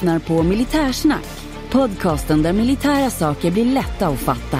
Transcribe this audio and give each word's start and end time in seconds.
lyssnar 0.00 0.18
på 0.18 0.42
Militärsnack. 0.42 1.26
Podcasten 1.70 2.42
där 2.42 2.52
militära 2.52 3.10
saker 3.10 3.50
blir 3.50 3.64
lätta 3.64 4.08
att 4.08 4.18
fatta. 4.18 4.58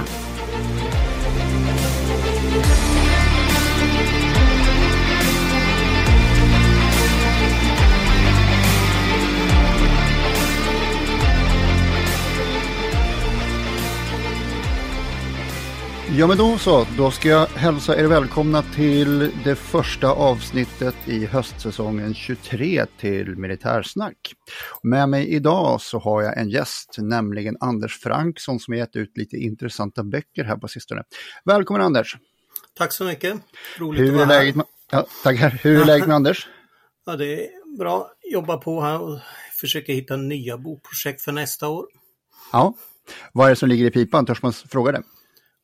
Ja 16.21 16.27
men 16.27 16.39
då 16.39 16.59
så, 16.59 16.87
då 16.97 17.11
ska 17.11 17.29
jag 17.29 17.47
hälsa 17.47 17.97
er 17.97 18.05
välkomna 18.05 18.63
till 18.63 19.19
det 19.45 19.57
första 19.57 20.11
avsnittet 20.11 20.95
i 21.07 21.27
höstsäsongen 21.27 22.15
23 22.15 22.87
till 22.99 23.37
Militärsnack. 23.37 24.35
Med 24.83 25.09
mig 25.09 25.29
idag 25.29 25.81
så 25.81 25.99
har 25.99 26.23
jag 26.23 26.39
en 26.39 26.51
gäst, 26.51 26.97
nämligen 26.99 27.57
Anders 27.61 28.01
Franksson 28.01 28.61
som 28.61 28.73
har 28.73 28.79
gett 28.79 28.97
ut 28.97 29.17
lite 29.17 29.37
intressanta 29.37 30.05
böcker 30.05 30.45
här 30.45 30.57
på 30.57 30.69
sistone. 30.69 31.03
Välkommen 31.45 31.83
Anders! 31.83 32.17
Tack 32.75 32.93
så 32.93 33.05
mycket! 33.05 33.41
Roligt 33.79 34.01
Hur 34.01 34.09
att 34.09 34.15
vara 34.15 34.23
är 34.23 34.29
läget 34.29 34.57
med, 34.57 34.67
ja, 34.91 35.07
tackar. 35.23 35.51
Hur 35.63 35.81
är 35.81 35.85
läget 35.85 36.07
med 36.07 36.17
Anders? 36.17 36.49
Ja, 37.07 37.17
det 37.17 37.45
är 37.45 37.79
bra. 37.79 38.11
Jobba 38.33 38.57
på 38.57 38.81
här 38.81 39.01
och 39.03 39.19
försöka 39.61 39.93
hitta 39.93 40.17
nya 40.17 40.59
bokprojekt 40.59 41.23
för 41.23 41.33
nästa 41.33 41.69
år. 41.69 41.87
Ja, 42.53 42.75
vad 43.33 43.47
är 43.47 43.51
det 43.51 43.57
som 43.57 43.69
ligger 43.69 43.87
i 43.87 43.91
pipan? 43.91 44.27
Törs 44.27 44.43
man 44.43 44.53
fråga 44.53 44.93
det? 44.93 45.03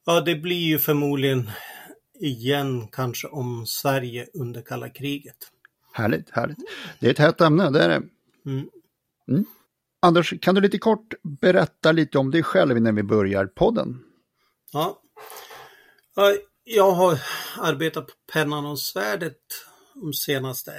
Ja, 0.08 0.20
det 0.20 0.34
blir 0.34 0.66
ju 0.66 0.78
förmodligen 0.78 1.50
igen 2.20 2.88
kanske 2.92 3.28
om 3.28 3.66
Sverige 3.66 4.26
under 4.34 4.62
kalla 4.62 4.88
kriget. 4.88 5.36
Härligt, 5.92 6.30
härligt. 6.30 6.58
Det 7.00 7.06
är 7.06 7.10
ett 7.10 7.18
hett 7.18 7.40
ämne, 7.40 7.70
det 7.70 7.82
är 7.82 7.88
det. 7.88 8.02
Mm. 8.46 8.68
Mm. 9.28 9.44
Anders, 10.00 10.34
kan 10.40 10.54
du 10.54 10.60
lite 10.60 10.78
kort 10.78 11.14
berätta 11.22 11.92
lite 11.92 12.18
om 12.18 12.30
dig 12.30 12.42
själv 12.42 12.76
innan 12.76 12.94
vi 12.94 13.02
börjar 13.02 13.46
podden? 13.46 14.04
Ja. 14.72 15.02
Ja, 16.14 16.34
Jag 16.64 16.92
har 16.92 17.20
arbetat 17.58 18.06
på 18.06 18.12
Pennan 18.32 18.66
och 18.66 18.80
svärdet 18.80 19.38
de 19.94 20.12
senaste 20.12 20.72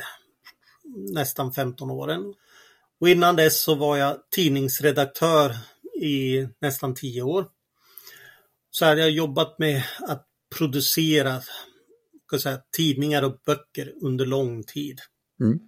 nästan 0.95 1.53
15 1.53 1.91
åren. 1.91 2.33
Och 2.99 3.09
innan 3.09 3.35
dess 3.35 3.63
så 3.63 3.75
var 3.75 3.97
jag 3.97 4.17
tidningsredaktör 4.29 5.55
i 6.01 6.47
nästan 6.61 6.95
10 6.95 7.21
år. 7.21 7.45
Så 8.79 8.85
hade 8.85 9.01
jag 9.01 9.11
jobbat 9.11 9.59
med 9.59 9.83
att 9.99 10.27
producera 10.55 11.41
säga, 12.41 12.61
tidningar 12.71 13.23
och 13.23 13.41
böcker 13.45 13.93
under 14.01 14.25
lång 14.25 14.63
tid. 14.63 14.99
Mm. 15.39 15.59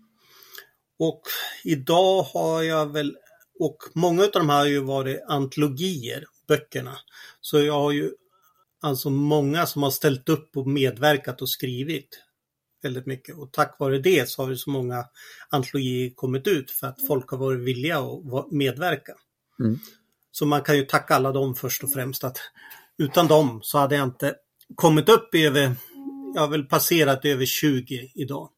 Och 0.99 1.21
idag 1.63 2.23
har 2.23 2.63
jag 2.63 2.93
väl, 2.93 3.17
och 3.59 3.77
många 3.93 4.23
av 4.23 4.29
de 4.33 4.49
här 4.49 4.57
har 4.57 4.65
ju 4.65 4.79
varit 4.79 5.21
antologier, 5.27 6.25
böckerna. 6.47 6.97
Så 7.41 7.59
jag 7.59 7.73
har 7.73 7.91
ju 7.91 8.11
alltså 8.81 9.09
många 9.09 9.65
som 9.65 9.83
har 9.83 9.91
ställt 9.91 10.29
upp 10.29 10.57
och 10.57 10.67
medverkat 10.67 11.41
och 11.41 11.49
skrivit 11.49 12.23
väldigt 12.83 13.05
mycket. 13.05 13.37
Och 13.37 13.51
tack 13.51 13.75
vare 13.79 13.99
det 13.99 14.29
så 14.29 14.41
har 14.41 14.49
det 14.49 14.57
så 14.57 14.69
många 14.69 15.05
antologier 15.49 16.13
kommit 16.15 16.47
ut 16.47 16.71
för 16.71 16.87
att 16.87 17.07
folk 17.07 17.29
har 17.29 17.37
varit 17.37 17.59
villiga 17.59 17.99
att 17.99 18.51
medverka. 18.51 19.13
Mm. 19.59 19.79
Så 20.31 20.45
man 20.45 20.61
kan 20.61 20.77
ju 20.77 20.85
tacka 20.85 21.15
alla 21.15 21.31
dem 21.31 21.55
först 21.55 21.83
och 21.83 21.93
främst 21.93 22.23
att 22.23 22.37
utan 22.99 23.27
dem 23.27 23.59
så 23.63 23.77
hade 23.77 23.95
jag 23.95 24.03
inte 24.03 24.35
kommit 24.75 25.09
upp 25.09 25.35
över, 25.35 25.75
jag 26.33 26.41
har 26.41 26.47
väl 26.47 26.65
passerat 26.65 27.25
över 27.25 27.45
20 27.45 28.11
idag. 28.15 28.49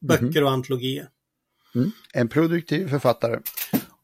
Böcker 0.00 0.44
och 0.44 0.50
antologier. 0.50 1.08
Mm. 1.74 1.90
En 2.12 2.28
produktiv 2.28 2.88
författare. 2.88 3.40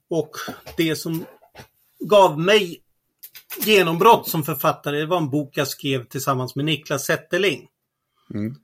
Och 0.08 0.30
det 0.76 0.96
som 0.96 1.24
gav 1.98 2.40
mig 2.40 2.80
genombrott 3.64 4.28
som 4.28 4.42
författare, 4.42 4.98
det 4.98 5.06
var 5.06 5.16
en 5.16 5.30
bok 5.30 5.56
jag 5.56 5.68
skrev 5.68 6.08
tillsammans 6.08 6.56
med 6.56 6.64
Niklas 6.64 7.04
Zetterling. 7.04 7.68
Mm. 8.34 8.54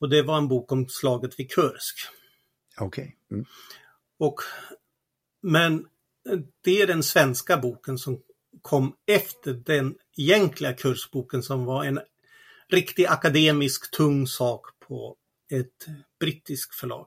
Och 0.00 0.08
det 0.08 0.22
var 0.22 0.38
en 0.38 0.48
bok 0.48 0.72
om 0.72 0.88
slaget 0.88 1.40
vid 1.40 1.50
Kursk. 1.50 1.96
Okej. 2.80 3.16
Mm. 3.30 3.44
Och, 4.18 4.40
men 5.42 5.84
det 6.64 6.82
är 6.82 6.86
den 6.86 7.02
svenska 7.02 7.56
boken 7.56 7.98
som 7.98 8.20
kom 8.68 8.94
efter 9.06 9.52
den 9.52 9.94
egentliga 10.16 10.72
kursboken 10.72 11.42
som 11.42 11.64
var 11.64 11.84
en 11.84 12.00
riktig 12.68 13.06
akademisk 13.06 13.90
tung 13.90 14.26
sak 14.26 14.66
på 14.88 15.16
ett 15.50 15.86
brittiskt 16.20 16.74
förlag. 16.74 17.06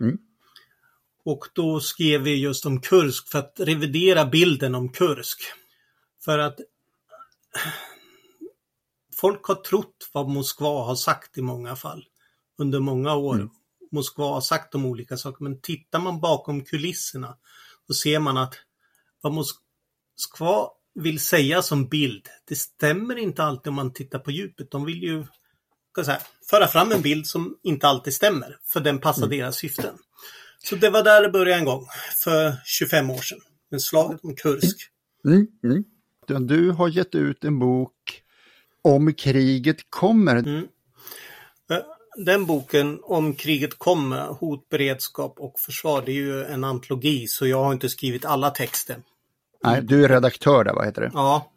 Mm. 0.00 0.18
Och 1.24 1.48
då 1.54 1.80
skrev 1.80 2.20
vi 2.20 2.36
just 2.36 2.66
om 2.66 2.80
Kursk 2.80 3.28
för 3.28 3.38
att 3.38 3.54
revidera 3.58 4.24
bilden 4.24 4.74
om 4.74 4.88
Kursk. 4.88 5.42
För 6.24 6.38
att 6.38 6.60
folk 9.16 9.44
har 9.44 9.54
trott 9.54 10.10
vad 10.12 10.28
Moskva 10.28 10.84
har 10.84 10.96
sagt 10.96 11.38
i 11.38 11.42
många 11.42 11.76
fall 11.76 12.04
under 12.58 12.80
många 12.80 13.14
år. 13.14 13.34
Mm. 13.34 13.50
Moskva 13.90 14.24
har 14.24 14.40
sagt 14.40 14.74
om 14.74 14.86
olika 14.86 15.16
saker, 15.16 15.44
men 15.44 15.60
tittar 15.60 15.98
man 15.98 16.20
bakom 16.20 16.64
kulisserna 16.64 17.36
så 17.86 17.94
ser 17.94 18.18
man 18.18 18.36
att 18.36 18.54
vad 19.20 19.32
Moskva 19.32 20.70
vill 20.94 21.20
säga 21.20 21.62
som 21.62 21.88
bild, 21.88 22.28
det 22.48 22.56
stämmer 22.56 23.18
inte 23.18 23.42
alltid 23.42 23.68
om 23.68 23.74
man 23.74 23.92
tittar 23.92 24.18
på 24.18 24.30
djupet. 24.30 24.70
De 24.70 24.84
vill 24.84 25.02
ju 25.02 25.26
säga, 26.04 26.18
föra 26.50 26.66
fram 26.66 26.92
en 26.92 27.02
bild 27.02 27.26
som 27.26 27.56
inte 27.62 27.88
alltid 27.88 28.14
stämmer, 28.14 28.58
för 28.64 28.80
den 28.80 28.98
passar 28.98 29.26
Mm. 29.26 29.38
deras 29.38 29.56
syften. 29.56 29.94
Så 30.64 30.76
det 30.76 30.90
var 30.90 31.02
där 31.02 31.22
det 31.22 31.28
började 31.28 31.58
en 31.60 31.64
gång, 31.64 31.86
för 32.24 32.54
25 32.64 33.10
år 33.10 33.18
sedan, 33.18 33.38
med 33.70 33.82
slaget 33.82 34.20
om 34.22 34.36
Kursk. 34.36 34.88
Mm, 35.24 35.46
mm. 35.64 35.84
Du 36.46 36.70
har 36.70 36.88
gett 36.88 37.14
ut 37.14 37.44
en 37.44 37.58
bok 37.58 38.22
om 38.82 39.14
kriget 39.14 39.76
kommer. 39.90 40.36
Mm. 40.36 40.68
Eh, 41.70 41.78
Den 42.24 42.46
boken, 42.46 42.98
Om 43.02 43.34
kriget 43.34 43.78
kommer, 43.78 44.26
hot, 44.26 44.68
beredskap 44.68 45.34
och 45.38 45.60
försvar, 45.60 46.02
det 46.06 46.12
är 46.12 46.14
ju 46.14 46.44
en 46.44 46.64
antologi, 46.64 47.26
så 47.26 47.46
jag 47.46 47.64
har 47.64 47.72
inte 47.72 47.88
skrivit 47.88 48.24
alla 48.24 48.50
texter. 48.50 48.96
Nej, 49.62 49.82
du 49.82 50.04
är 50.04 50.08
redaktör 50.08 50.64
där, 50.64 50.74
vad 50.74 50.84
heter 50.84 51.02
det? 51.02 51.10
Ja, 51.14 51.52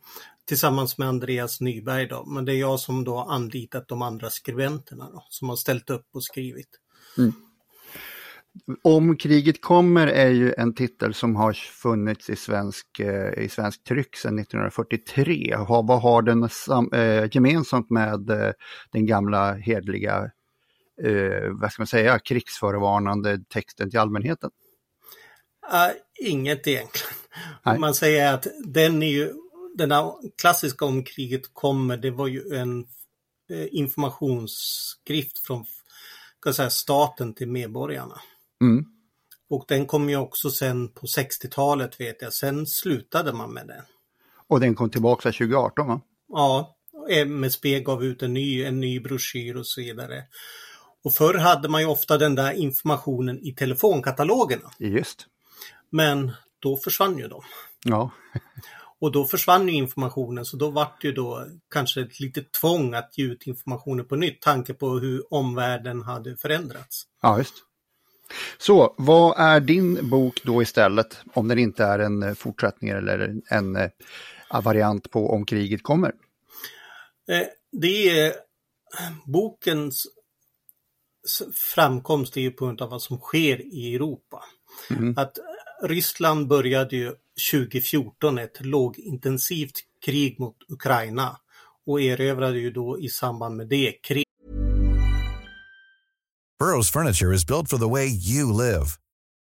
tillsammans 0.48 0.98
med 0.98 1.08
Andreas 1.08 1.62
Nyberg 1.62 2.08
då, 2.08 2.26
men 2.26 2.46
det 2.46 2.54
är 2.54 2.60
jag 2.60 2.80
som 2.80 3.04
då 3.04 3.20
anlitat 3.20 3.88
de 3.88 4.02
andra 4.02 4.30
skribenterna 4.30 5.10
då, 5.12 5.26
som 5.30 5.50
har 5.50 5.56
ställt 5.56 5.90
upp 5.90 6.08
och 6.14 6.24
skrivit. 6.24 6.70
Om 8.84 9.18
kriget 9.18 9.62
kommer 9.62 10.08
är 10.08 10.30
ju 10.30 10.54
en 10.58 10.76
titel 10.76 11.14
som 11.14 11.36
har 11.36 11.54
funnits 11.54 12.30
i 12.30 12.36
svensk, 12.36 13.00
eh, 13.00 13.44
i 13.44 13.50
svensk 13.50 13.84
tryck 13.84 14.16
sedan 14.16 14.40
1943. 14.40 15.56
Har, 15.56 15.84
vad 15.84 16.02
har 16.02 16.22
den 16.22 16.50
sam, 16.50 16.94
eh, 16.94 17.30
gemensamt 17.32 17.90
med 17.90 18.30
eh, 18.30 18.52
den 18.92 19.06
gamla 19.06 19.54
hedliga, 19.54 20.32
eh, 21.04 21.50
vad 21.62 21.72
ska 21.72 21.82
man 21.82 21.88
säga, 21.88 22.20
krigsförevarnande 22.20 23.40
texten 23.50 23.90
till 23.90 24.00
allmänheten? 24.00 24.50
Uh, 25.74 26.28
inget 26.28 26.68
egentligen. 26.68 27.14
Nej. 27.64 27.80
Man 27.80 27.94
säger 27.94 28.34
att 28.34 28.48
den 28.64 29.04
är 29.04 29.12
ju, 29.12 29.34
den 29.76 29.90
där 29.90 30.14
klassiska 30.42 30.86
om 30.86 31.04
kriget 31.04 31.54
kommer, 31.54 31.98
det 31.98 32.12
var 32.12 32.28
ju 32.28 32.56
en 32.56 32.80
eh, 33.50 33.68
informationsskrift 33.72 35.40
från 35.40 35.66
jag 36.46 36.56
säga, 36.56 36.70
staten 36.70 37.34
till 37.34 37.48
medborgarna. 37.48 38.22
Mm. 38.62 38.86
Och 39.50 39.66
den 39.68 39.86
kom 39.86 40.10
ju 40.10 40.18
också 40.18 40.52
sen 40.52 40.88
på 40.88 41.06
60-talet 41.06 42.00
vet 42.00 42.22
jag, 42.22 42.34
sen 42.34 42.68
slutade 42.68 43.34
man 43.34 43.54
med 43.54 43.68
den. 43.68 43.84
Och 44.48 44.60
den 44.60 44.76
kom 44.76 44.90
tillbaka 44.90 45.32
2018 45.32 45.88
va? 45.88 46.02
Ja, 46.28 46.76
MSB 47.10 47.80
gav 47.80 48.04
ut 48.04 48.24
en 48.24 48.34
ny, 48.34 48.64
en 48.64 48.80
ny 48.80 49.00
broschyr 49.00 49.56
och 49.56 49.68
så 49.68 49.82
vidare. 49.82 50.24
Och 51.04 51.14
förr 51.14 51.34
hade 51.34 51.70
man 51.70 51.82
ju 51.82 51.88
ofta 51.88 52.18
den 52.18 52.36
där 52.36 52.52
informationen 52.52 53.40
i 53.40 53.54
telefonkatalogerna. 53.54 54.72
Just. 54.78 55.28
Men 55.90 56.32
då 56.66 56.78
försvann 56.78 57.18
ju 57.18 57.28
de. 57.28 57.42
Ja. 57.84 58.12
Och 59.00 59.12
då 59.12 59.26
försvann 59.26 59.68
ju 59.68 59.74
informationen 59.74 60.46
så 60.46 60.58
då 60.58 60.70
vart 60.70 61.02
det 61.02 61.08
ju 61.08 61.14
då 61.14 61.48
kanske 61.74 62.02
ett 62.02 62.20
litet 62.20 62.52
tvång 62.52 62.94
att 62.94 63.18
ge 63.18 63.26
ut 63.26 63.48
informationen 63.48 64.08
på 64.08 64.16
nytt, 64.16 64.42
tanke 64.42 64.74
på 64.74 65.00
hur 65.00 65.34
omvärlden 65.34 66.02
hade 66.02 66.38
förändrats. 66.38 67.04
ja, 67.22 67.38
just. 67.38 67.54
Så 68.58 68.96
vad 68.98 69.40
är 69.40 69.60
din 69.60 70.10
bok 70.10 70.42
då 70.44 70.62
istället, 70.62 71.22
om 71.34 71.48
den 71.48 71.60
inte 71.60 71.84
är 71.84 72.00
en 72.00 72.24
eh, 72.24 72.34
fortsättning 72.34 72.90
eller 72.90 73.42
en 73.50 73.76
eh, 73.76 73.90
variant 74.64 75.12
på 75.12 75.30
Om 75.30 75.46
kriget 75.46 75.84
kommer? 75.84 76.12
Eh, 77.30 77.48
det 77.72 78.20
är 78.20 78.34
bokens 79.26 80.08
framkomst 81.76 82.38
är 82.38 82.42
ju 82.42 82.52
på 82.52 82.66
grund 82.66 82.82
av 82.82 82.90
vad 82.90 83.02
som 83.02 83.18
sker 83.18 83.62
i 83.62 83.96
Europa. 83.96 84.44
Mm. 84.90 85.14
Att 85.18 85.38
Ryssland 85.88 86.48
började 86.48 86.96
ju 86.96 87.14
2014 87.52 88.38
ett 88.38 88.66
lågintensivt 88.66 89.80
krig 90.06 90.40
mot 90.40 90.56
Ukraina 90.70 91.40
och 91.88 92.02
erövrade 92.02 92.60
ju 92.60 92.72
då 92.72 93.00
i 93.00 93.10
samband 93.10 93.56
med 93.56 93.68
det 93.68 93.92
krig 93.92 94.26
Burrow's 96.62 96.90
furniture 96.90 97.34
is 97.34 97.46
built 97.46 97.68
for 97.68 97.78
the 97.78 97.90
way 97.90 98.08
you 98.08 98.52
live. 98.52 98.98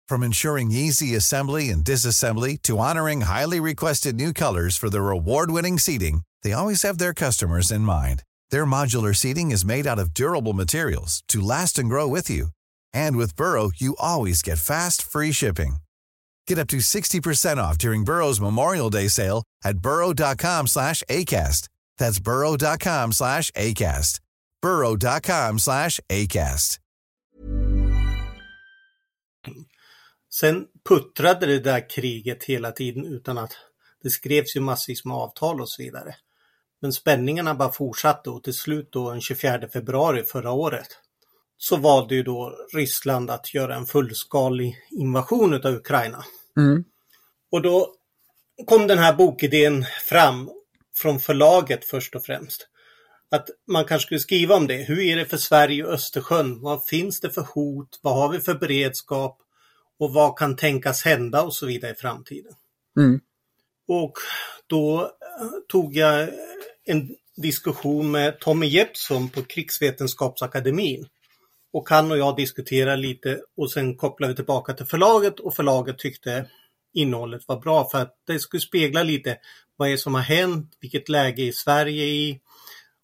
From 0.07 0.23
ensuring 0.23 0.71
easy 0.71 1.15
assembly 1.15 1.69
and 1.69 1.83
disassembly 1.83 2.61
to 2.61 2.77
honoring 2.77 3.21
highly 3.21 3.59
requested 3.59 4.15
new 4.15 4.31
colors 4.31 4.77
for 4.77 4.89
their 4.89 5.09
award-winning 5.09 5.79
seating, 5.79 6.21
they 6.43 6.53
always 6.53 6.83
have 6.83 6.97
their 6.97 7.13
customers 7.13 7.71
in 7.71 7.81
mind. 7.81 8.23
Their 8.51 8.65
modular 8.65 9.15
seating 9.15 9.51
is 9.51 9.65
made 9.65 9.87
out 9.87 9.99
of 9.99 10.13
durable 10.13 10.53
materials 10.53 11.23
to 11.27 11.41
last 11.41 11.79
and 11.79 11.89
grow 11.89 12.07
with 12.07 12.29
you. 12.29 12.49
And 12.93 13.17
with 13.17 13.35
Burrow, 13.35 13.71
you 13.75 13.95
always 13.99 14.43
get 14.43 14.59
fast, 14.59 15.01
free 15.01 15.31
shipping. 15.31 15.77
Get 16.49 16.57
up 16.57 16.67
to 16.69 16.77
60% 16.77 17.57
off 17.57 17.77
during 17.77 18.03
Burrow's 18.03 18.41
Memorial 18.41 18.89
Day 18.89 19.07
sale 19.07 19.43
at 19.63 19.77
burrow.com 19.77 20.67
slash 20.67 21.03
ACAST. 21.09 21.69
That's 21.99 22.19
burrow.com 22.19 23.11
slash 23.11 23.51
ACAST. 23.51 24.19
burrow.com 24.61 25.59
slash 25.59 25.99
ACAST. 26.09 26.79
Sen 30.29 30.65
puttrade 30.89 31.45
det 31.45 31.59
där 31.59 31.89
kriget 31.89 32.43
hela 32.43 32.71
tiden 32.71 33.05
utan 33.05 33.37
att 33.37 33.51
det 34.03 34.09
skrevs 34.09 34.55
ju 34.55 34.59
massvis 34.59 35.05
med 35.05 35.17
avtal 35.17 35.61
och 35.61 35.69
så 35.69 35.83
vidare. 35.83 36.15
Men 36.81 36.93
spänningarna 36.93 37.55
bara 37.55 37.71
fortsatte 37.71 38.29
och 38.29 38.43
till 38.43 38.53
slut 38.53 38.89
då 38.91 39.11
den 39.11 39.21
24 39.21 39.67
februari 39.73 40.23
förra 40.23 40.51
året 40.51 40.87
så 41.57 41.77
valde 41.77 42.15
ju 42.15 42.23
då 42.23 42.55
Ryssland 42.73 43.29
att 43.29 43.53
göra 43.53 43.75
en 43.75 43.85
fullskalig 43.85 44.77
invasion 44.91 45.53
av 45.53 45.73
Ukraina. 45.73 46.25
Mm. 46.57 46.83
Och 47.51 47.61
då 47.61 47.95
kom 48.65 48.87
den 48.87 48.97
här 48.97 49.13
bokidén 49.13 49.85
fram 50.03 50.49
från 50.95 51.19
förlaget 51.19 51.85
först 51.85 52.15
och 52.15 52.25
främst. 52.25 52.67
Att 53.31 53.49
man 53.67 53.85
kanske 53.85 54.05
skulle 54.05 54.19
skriva 54.19 54.55
om 54.55 54.67
det. 54.67 54.77
Hur 54.77 54.99
är 54.99 55.15
det 55.15 55.25
för 55.25 55.37
Sverige 55.37 55.85
och 55.85 55.93
Östersjön? 55.93 56.61
Vad 56.61 56.85
finns 56.85 57.21
det 57.21 57.29
för 57.29 57.41
hot? 57.41 57.99
Vad 58.01 58.15
har 58.15 58.29
vi 58.29 58.39
för 58.39 58.53
beredskap? 58.53 59.41
Och 59.99 60.13
vad 60.13 60.37
kan 60.37 60.55
tänkas 60.55 61.03
hända 61.03 61.41
och 61.41 61.53
så 61.53 61.65
vidare 61.65 61.91
i 61.91 61.95
framtiden? 61.95 62.53
Mm. 62.97 63.19
Och 63.87 64.13
då 64.67 65.01
eh, 65.01 65.49
tog 65.67 65.95
jag 65.95 66.29
en 66.85 67.15
diskussion 67.35 68.11
med 68.11 68.39
Tommy 68.39 68.67
Jeppsson 68.67 69.29
på 69.29 69.43
Krigsvetenskapsakademin. 69.43 71.07
Och 71.73 71.89
han 71.89 72.11
och 72.11 72.17
jag 72.17 72.35
diskuterade 72.35 73.01
lite 73.01 73.41
och 73.57 73.71
sen 73.71 73.97
kopplade 73.97 74.33
vi 74.33 74.35
tillbaka 74.35 74.73
till 74.73 74.85
förlaget 74.85 75.39
och 75.39 75.55
förlaget 75.55 75.99
tyckte 75.99 76.45
innehållet 76.93 77.47
var 77.47 77.59
bra 77.59 77.89
för 77.89 78.01
att 78.01 78.13
det 78.27 78.39
skulle 78.39 78.61
spegla 78.61 79.03
lite 79.03 79.37
vad 79.75 79.89
är 79.89 79.97
som 79.97 80.13
har 80.15 80.21
hänt, 80.21 80.77
vilket 80.79 81.09
läge 81.09 81.41
är 81.43 81.51
Sverige 81.51 82.05
i, 82.05 82.39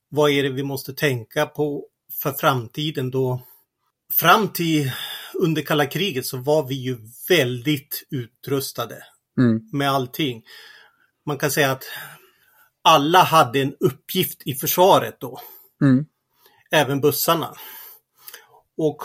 vad 0.10 0.32
är 0.32 0.44
det 0.44 0.50
vi 0.50 0.64
måste 0.64 0.94
tänka 0.94 1.46
på 1.46 1.86
för 2.22 2.32
framtiden 2.32 3.12
då. 3.12 3.42
Fram 4.14 4.48
till 4.48 4.92
under 5.34 5.62
kalla 5.62 5.86
kriget 5.86 6.26
så 6.26 6.38
var 6.38 6.68
vi 6.68 6.76
ju 6.76 6.98
väldigt 7.30 8.04
utrustade 8.12 9.04
Mm. 9.38 9.70
med 9.72 9.92
allting. 9.92 10.44
Man 11.26 11.38
kan 11.38 11.52
säga 11.52 11.72
att 11.72 11.84
alla 12.82 13.24
hade 13.24 13.62
en 13.62 13.76
uppgift 13.80 14.42
i 14.46 14.56
försvaret 14.56 15.18
då. 15.20 15.40
Mm. 15.82 16.06
Även 16.72 17.02
bussarna. 17.02 17.56
Och, 18.78 18.98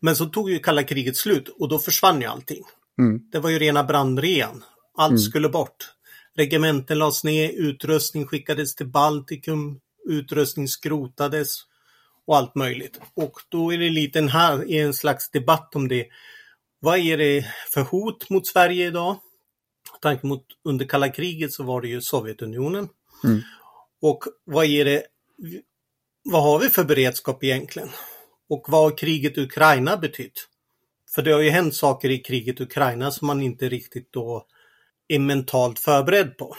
men 0.00 0.16
så 0.16 0.26
tog 0.26 0.50
ju 0.50 0.58
kalla 0.58 0.82
kriget 0.82 1.16
slut 1.16 1.48
och 1.48 1.68
då 1.68 1.78
försvann 1.78 2.20
ju 2.20 2.26
allting. 2.26 2.62
Mm. 2.98 3.20
Det 3.32 3.38
var 3.38 3.50
ju 3.50 3.58
rena 3.58 3.84
brandrean. 3.84 4.64
Allt 4.96 5.10
Mm. 5.10 5.18
skulle 5.18 5.48
bort. 5.48 5.92
Regementen 6.36 6.98
lades 6.98 7.24
ner, 7.24 7.48
utrustning 7.48 8.26
skickades 8.26 8.74
till 8.74 8.86
Baltikum, 8.88 9.80
utrustning 10.08 10.68
skrotades 10.68 11.48
och 12.26 12.36
allt 12.36 12.54
möjligt. 12.54 13.00
Och 13.14 13.32
då 13.48 13.72
är 13.72 13.78
det 13.78 13.90
lite 13.90 14.18
en, 14.18 14.28
här, 14.28 14.70
en 14.72 14.94
slags 14.94 15.30
debatt 15.30 15.74
om 15.74 15.88
det. 15.88 16.06
Vad 16.80 16.98
är 16.98 17.18
det 17.18 17.46
för 17.72 17.80
hot 17.80 18.30
mot 18.30 18.46
Sverige 18.46 18.86
idag? 18.86 19.16
Med 19.92 20.00
tanke 20.00 20.26
mot 20.26 20.44
under 20.64 20.84
kalla 20.84 21.08
kriget 21.08 21.52
så 21.52 21.62
var 21.62 21.80
det 21.80 21.88
ju 21.88 22.00
Sovjetunionen. 22.00 22.88
Mm. 23.24 23.40
Och 24.00 24.24
vad 24.44 24.66
är 24.66 24.84
det, 24.84 25.02
vad 26.24 26.42
har 26.42 26.58
vi 26.58 26.68
för 26.68 26.84
beredskap 26.84 27.44
egentligen? 27.44 27.88
Och 28.48 28.64
vad 28.68 28.82
har 28.82 28.98
kriget 28.98 29.38
i 29.38 29.40
Ukraina 29.40 29.96
betytt? 29.96 30.48
För 31.14 31.22
det 31.22 31.32
har 31.32 31.40
ju 31.40 31.50
hänt 31.50 31.74
saker 31.74 32.10
i 32.10 32.18
kriget 32.18 32.60
i 32.60 32.62
Ukraina 32.62 33.10
som 33.10 33.26
man 33.26 33.42
inte 33.42 33.68
riktigt 33.68 34.12
då 34.12 34.46
är 35.08 35.18
mentalt 35.18 35.78
förberedd 35.78 36.36
på. 36.36 36.54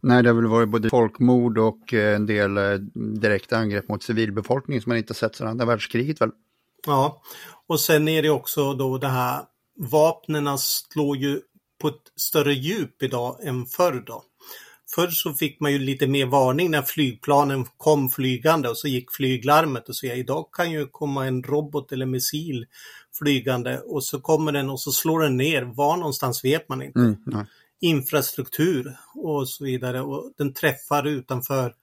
Nej, 0.00 0.22
det 0.22 0.28
har 0.28 0.34
väl 0.34 0.46
varit 0.46 0.68
både 0.68 0.90
folkmord 0.90 1.58
och 1.58 1.94
eh, 1.94 2.14
en 2.14 2.26
del 2.26 2.56
eh, 2.56 2.74
direkta 3.20 3.56
angrepp 3.56 3.88
mot 3.88 4.02
civilbefolkningen 4.02 4.82
som 4.82 4.90
man 4.90 4.98
inte 4.98 5.14
sett 5.14 5.36
sedan 5.36 5.48
andra 5.48 5.64
världskriget 5.64 6.20
väl? 6.20 6.30
Ja, 6.86 7.22
och 7.66 7.80
sen 7.80 8.08
är 8.08 8.22
det 8.22 8.30
också 8.30 8.74
då 8.74 8.98
det 8.98 9.08
här 9.08 9.42
vapnena 9.76 10.58
slår 10.58 11.16
ju 11.16 11.40
på 11.80 11.88
ett 11.88 12.12
större 12.16 12.54
djup 12.54 13.02
idag 13.02 13.46
än 13.46 13.66
förr 13.66 14.04
då. 14.06 14.24
Förr 14.94 15.08
så 15.08 15.34
fick 15.34 15.60
man 15.60 15.72
ju 15.72 15.78
lite 15.78 16.06
mer 16.06 16.26
varning 16.26 16.70
när 16.70 16.82
flygplanen 16.82 17.64
kom 17.76 18.10
flygande 18.10 18.68
och 18.68 18.78
så 18.78 18.88
gick 18.88 19.12
flyglarmet 19.12 19.88
och 19.88 19.96
så 19.96 20.06
vidare. 20.06 20.18
Idag 20.18 20.48
kan 20.52 20.70
ju 20.70 20.86
komma 20.86 21.26
en 21.26 21.42
robot 21.42 21.92
eller 21.92 22.06
missil 22.06 22.66
flygande 23.18 23.80
och 23.80 24.04
så 24.04 24.20
kommer 24.20 24.52
den 24.52 24.70
och 24.70 24.80
så 24.80 24.92
slår 24.92 25.20
den 25.20 25.36
ner. 25.36 25.62
Var 25.62 25.96
någonstans 25.96 26.44
vet 26.44 26.68
man 26.68 26.82
inte. 26.82 26.98
Mm. 26.98 27.16
Ja. 27.26 27.46
Infrastruktur 27.80 28.96
och 29.14 29.48
så 29.48 29.64
vidare 29.64 30.00
och 30.00 30.32
den 30.36 30.54
träffar 30.54 31.06
utanför, 31.06 31.74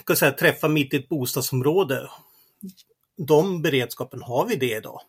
ska 0.00 0.16
säga, 0.16 0.32
träffar 0.32 0.68
mitt 0.68 0.94
i 0.94 0.96
ett 0.96 1.08
bostadsområde. 1.08 2.08
De 3.16 3.62
beredskapen 3.62 4.22
har 4.22 4.46
vi 4.46 4.56
det 4.56 4.76
idag 4.76 5.00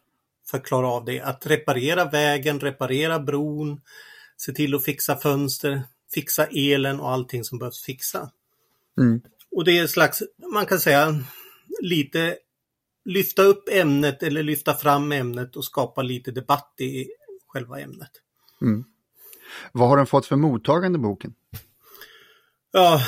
för 0.49 0.57
att 0.57 0.65
klara 0.65 0.87
av 0.87 1.05
det. 1.05 1.21
Att 1.21 1.45
reparera 1.45 2.05
vägen, 2.05 2.59
reparera 2.59 3.19
bron, 3.19 3.81
se 4.37 4.51
till 4.51 4.75
att 4.75 4.85
fixa 4.85 5.15
fönster, 5.15 5.83
fixa 6.13 6.45
elen 6.45 6.99
och 6.99 7.11
allting 7.11 7.43
som 7.43 7.59
behövs 7.59 7.83
fixa. 7.83 8.31
Mm. 8.97 9.21
Och 9.51 9.63
det 9.63 9.77
är 9.77 9.81
en 9.81 9.87
slags, 9.87 10.23
man 10.53 10.65
kan 10.65 10.79
säga, 10.79 11.23
lite 11.81 12.37
lyfta 13.05 13.41
upp 13.41 13.69
ämnet 13.71 14.23
eller 14.23 14.43
lyfta 14.43 14.73
fram 14.73 15.11
ämnet 15.11 15.55
och 15.55 15.65
skapa 15.65 16.01
lite 16.01 16.31
debatt 16.31 16.73
i 16.77 17.07
själva 17.47 17.79
ämnet. 17.79 18.11
Mm. 18.61 18.83
Vad 19.71 19.89
har 19.89 19.97
den 19.97 20.07
fått 20.07 20.25
för 20.25 20.35
mottagande 20.35 20.99
boken? 20.99 21.33
Ja, 22.71 23.01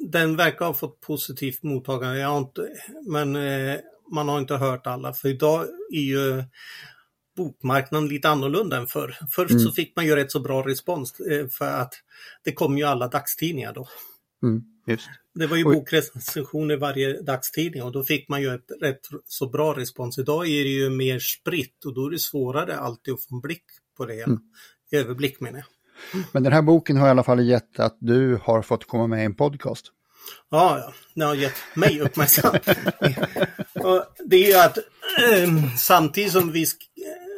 den 0.00 0.36
verkar 0.36 0.66
ha 0.66 0.74
fått 0.74 1.00
positivt 1.00 1.62
mottagande. 1.62 2.18
Jag 2.18 2.28
har 2.28 2.38
inte, 2.38 2.68
men 3.06 3.36
eh, 3.36 3.80
man 4.12 4.28
har 4.28 4.38
inte 4.38 4.54
hört 4.54 4.86
alla. 4.86 5.12
För 5.12 5.28
idag 5.28 5.66
är 5.92 6.00
ju 6.00 6.44
bokmarknaden 7.38 8.08
lite 8.08 8.28
annorlunda 8.28 8.76
än 8.76 8.86
förr. 8.86 9.16
Först 9.30 9.50
Mm. 9.50 9.62
så 9.62 9.72
fick 9.72 9.96
man 9.96 10.06
ju 10.06 10.16
rätt 10.16 10.32
så 10.32 10.40
bra 10.40 10.62
respons 10.68 11.20
eh, 11.20 11.48
för 11.48 11.66
att 11.80 11.94
det 12.44 12.52
kom 12.52 12.78
ju 12.78 12.84
alla 12.84 13.08
dagstidningar 13.08 13.72
då. 13.72 13.88
Mm. 14.42 14.62
Det 15.34 15.46
var 15.46 15.56
ju 15.56 15.64
Oj. 15.64 15.74
bokrecensioner 15.74 16.76
varje 16.76 17.22
dagstidning 17.22 17.82
och 17.82 17.92
då 17.92 18.04
fick 18.04 18.28
man 18.28 18.42
ju 18.42 18.54
ett 18.54 18.70
rätt 18.80 19.00
så 19.26 19.48
bra 19.48 19.76
respons. 19.76 20.18
Idag 20.18 20.46
är 20.46 20.64
det 20.64 20.70
ju 20.70 20.90
mer 20.90 21.18
spritt 21.18 21.84
och 21.84 21.94
då 21.94 22.06
är 22.06 22.10
det 22.10 22.18
svårare 22.18 22.76
alltid 22.76 23.14
att 23.14 23.24
få 23.24 23.34
en 23.34 23.40
blick 23.40 23.64
på 23.96 24.06
det. 24.06 24.22
Mm. 24.26 24.38
Överblick 24.92 25.40
menar 25.40 25.58
jag. 25.58 25.66
Men 26.32 26.42
den 26.42 26.52
här 26.52 26.62
boken 26.62 26.96
har 26.96 27.06
i 27.06 27.10
alla 27.10 27.22
fall 27.22 27.40
gett 27.40 27.80
att 27.80 27.96
du 28.00 28.38
har 28.42 28.62
fått 28.62 28.86
komma 28.86 29.06
med 29.06 29.22
i 29.22 29.24
en 29.24 29.34
podcast. 29.34 29.86
Ja, 30.50 30.78
ja, 30.78 30.92
ni 31.14 31.24
har 31.24 31.34
gett 31.34 31.54
mig 31.74 32.00
uppmärksamhet. 32.00 32.64
det 34.24 34.36
är 34.36 34.48
ju 34.48 34.54
att 34.54 34.78
eh, 34.78 35.76
samtidigt 35.76 36.32
som 36.32 36.52
vi 36.52 36.66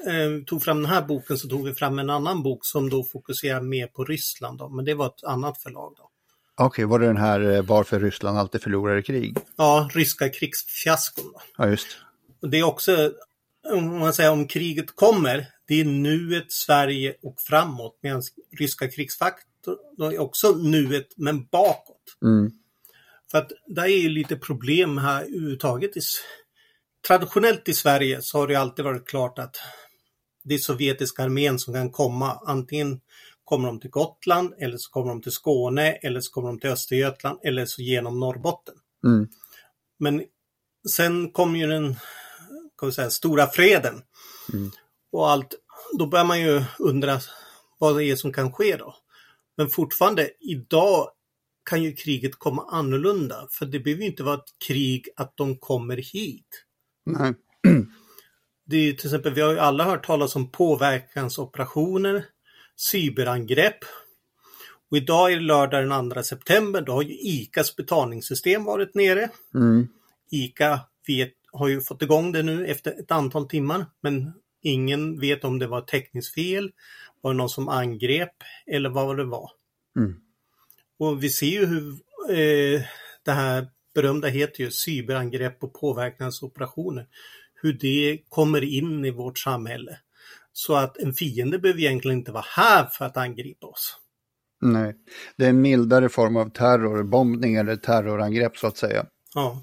eh, 0.07 0.45
tog 0.47 0.63
fram 0.63 0.83
den 0.83 0.91
här 0.91 1.03
boken 1.03 1.39
så 1.39 1.49
tog 1.49 1.65
vi 1.65 1.75
fram 1.75 1.99
en 1.99 2.11
annan 2.11 2.43
bok 2.43 2.65
som 2.65 2.91
då 2.91 3.05
fokuserar 3.05 3.61
mer 3.61 3.87
på 3.87 4.05
Ryssland. 4.05 4.59
Då, 4.59 4.69
men 4.69 4.85
det 4.85 4.95
var 4.95 5.07
ett 5.07 5.25
annat 5.25 5.63
förlag. 5.63 5.95
Då. 5.97 6.11
Okej, 6.55 6.85
var 6.85 6.99
det 6.99 7.07
den 7.07 7.17
här 7.17 7.41
eh, 7.41 7.63
Varför 7.63 8.01
Ryssland 8.01 8.39
alltid 8.39 8.63
förlorar 8.63 8.99
i 8.99 9.03
krig? 9.03 9.37
Ja, 9.57 9.91
ryska 9.93 10.29
krigsfiaskon. 10.29 11.25
Då. 11.33 11.41
Ja, 11.57 11.69
just. 11.69 11.87
Och 12.43 12.51
det 12.51 12.59
är 12.59 12.65
också, 12.65 13.13
om 13.73 13.99
man 13.99 14.13
säger 14.13 14.31
om 14.31 14.47
kriget 14.47 14.97
kommer, 14.97 15.47
det 15.69 15.81
är 15.81 15.85
nuet, 15.85 16.53
Sverige 16.53 17.15
och 17.23 17.41
framåt. 17.41 17.99
Medan 18.03 18.23
ryska 18.59 18.89
krigsfaktor 18.89 20.13
är 20.13 20.19
också 20.19 20.53
nuet 20.53 21.09
men 21.17 21.45
bakåt. 21.45 22.17
Mm. 22.23 22.51
För 23.31 23.39
att 23.39 23.53
det 23.67 23.81
är 23.81 23.87
ju 23.87 24.09
lite 24.09 24.37
problem 24.37 24.99
här 24.99 25.23
överhuvudtaget. 25.23 25.91
Traditionellt 27.09 27.69
i 27.69 27.75
Sverige 27.75 28.23
så 28.23 28.39
har 28.39 28.49
det 28.49 28.57
alltid 28.57 28.85
varit 28.85 29.09
klart 29.09 29.39
att 29.39 29.57
det 30.45 30.55
är 30.55 30.59
sovjetiska 30.59 31.23
armén 31.23 31.59
som 31.59 31.75
kan 31.75 31.91
komma. 31.91 32.41
Antingen 32.47 33.01
kommer 33.45 33.69
de 33.69 33.81
till 33.81 33.91
Gotland 33.91 34.55
eller 34.59 34.77
så 34.77 34.91
kommer 34.91 35.09
de 35.09 35.23
till 35.23 35.33
Skåne 35.33 35.93
eller 35.93 36.21
så 36.21 36.33
kommer 36.33 36.49
de 36.49 36.61
till 36.61 36.71
Östergötland 36.71 37.39
eller 37.43 37.67
så 37.67 37.83
genom 37.83 38.21
Norrbotten. 38.21 38.75
Mm. 39.05 39.29
Men 39.99 40.25
sen 40.89 41.31
kom 41.31 41.57
ju 41.57 41.67
den 41.67 41.97
kan 42.79 42.93
säga, 42.93 43.11
stora 43.11 43.47
freden. 43.47 44.03
Mm. 44.53 44.71
Och 45.13 45.31
allt, 45.31 45.55
då 45.99 46.07
börjar 46.07 46.25
man 46.25 46.41
ju 46.41 46.65
undra 46.79 47.21
vad 47.79 47.97
det 47.97 48.05
är 48.05 48.17
som 48.17 48.33
kan 48.33 48.53
ske 48.53 48.77
då. 48.77 48.97
Men 49.57 49.69
fortfarande 49.69 50.31
idag 50.41 51.11
kan 51.65 51.83
ju 51.83 51.93
kriget 51.93 52.39
komma 52.39 52.67
annorlunda. 52.71 53.47
För 53.51 53.67
det 53.67 53.81
behöver 53.81 54.05
inte 54.05 54.23
vara 54.23 54.35
ett 54.35 54.59
krig 54.67 55.09
att 55.17 55.37
de 55.37 55.57
kommer 55.57 55.97
hit. 55.97 56.65
Nej. 57.07 57.35
det 58.71 58.77
är 58.77 58.93
till 58.93 59.07
exempel, 59.07 59.35
vi 59.35 59.41
har 59.41 59.53
ju 59.53 59.59
alla 59.59 59.85
hört 59.85 60.07
talas 60.07 60.37
om 60.37 60.51
påverkansoperationer, 60.51 62.25
cyberangrepp. 62.77 63.79
Och 64.91 64.97
idag 64.97 65.33
är 65.33 65.37
det 65.37 65.43
lördag 65.43 65.89
den 65.89 66.11
2 66.11 66.23
september, 66.23 66.81
då 66.81 66.93
har 66.93 67.03
ju 67.03 67.15
ICAs 67.15 67.77
betalningssystem 67.77 68.65
varit 68.65 68.95
nere. 68.95 69.31
Mm. 69.55 69.89
ICA 70.31 70.81
vet, 71.07 71.33
har 71.53 71.69
ju 71.69 71.81
fått 71.81 72.03
igång 72.03 72.33
det 72.33 72.43
nu 72.43 72.67
efter 72.67 73.01
ett 73.01 73.11
antal 73.11 73.49
timmar, 73.49 73.87
men 74.01 74.33
ingen 74.63 75.21
vet 75.21 75.45
om 75.45 75.59
det 75.59 75.67
var 75.67 75.81
täckningsfel, 75.81 76.73
var 77.21 77.33
det 77.33 77.37
någon 77.37 77.49
som 77.49 77.69
angrep 77.69 78.35
eller 78.67 78.91
vad 78.91 79.17
det 79.17 79.25
var. 79.25 79.51
Mm. 79.97 80.17
Och 80.99 81.23
vi 81.23 81.31
ser 81.31 81.47
ju 81.47 81.67
hur 81.67 81.91
eh, 82.31 82.83
det 83.25 83.33
här 83.33 83.67
berömda 83.95 84.29
heter 84.29 84.65
ju 84.65 84.71
cyberangrepp 84.71 85.65
och 85.65 85.75
påverkansoperationer. 85.75 87.07
Hur 87.63 87.73
det 87.73 88.19
kommer 88.29 88.65
in 88.65 89.05
i 89.05 89.11
vårt 89.11 89.39
samhälle. 89.39 89.99
Så 90.53 90.75
att 90.75 90.97
en 90.97 91.15
fiende 91.15 91.59
behöver 91.59 91.81
egentligen 91.81 92.19
inte 92.19 92.33
vara 92.33 92.45
här 92.49 92.87
för 92.87 93.05
att 93.05 93.17
angripa 93.17 93.67
oss. 93.67 93.97
Nej, 94.61 94.97
det 95.37 95.45
är 95.45 95.49
en 95.51 95.61
mildare 95.61 96.09
form 96.09 96.37
av 96.37 96.51
terrorbombning 96.51 97.55
eller 97.55 97.77
terrorangrepp 97.77 98.57
så 98.57 98.67
att 98.67 98.77
säga. 98.77 99.07
Ja. 99.35 99.63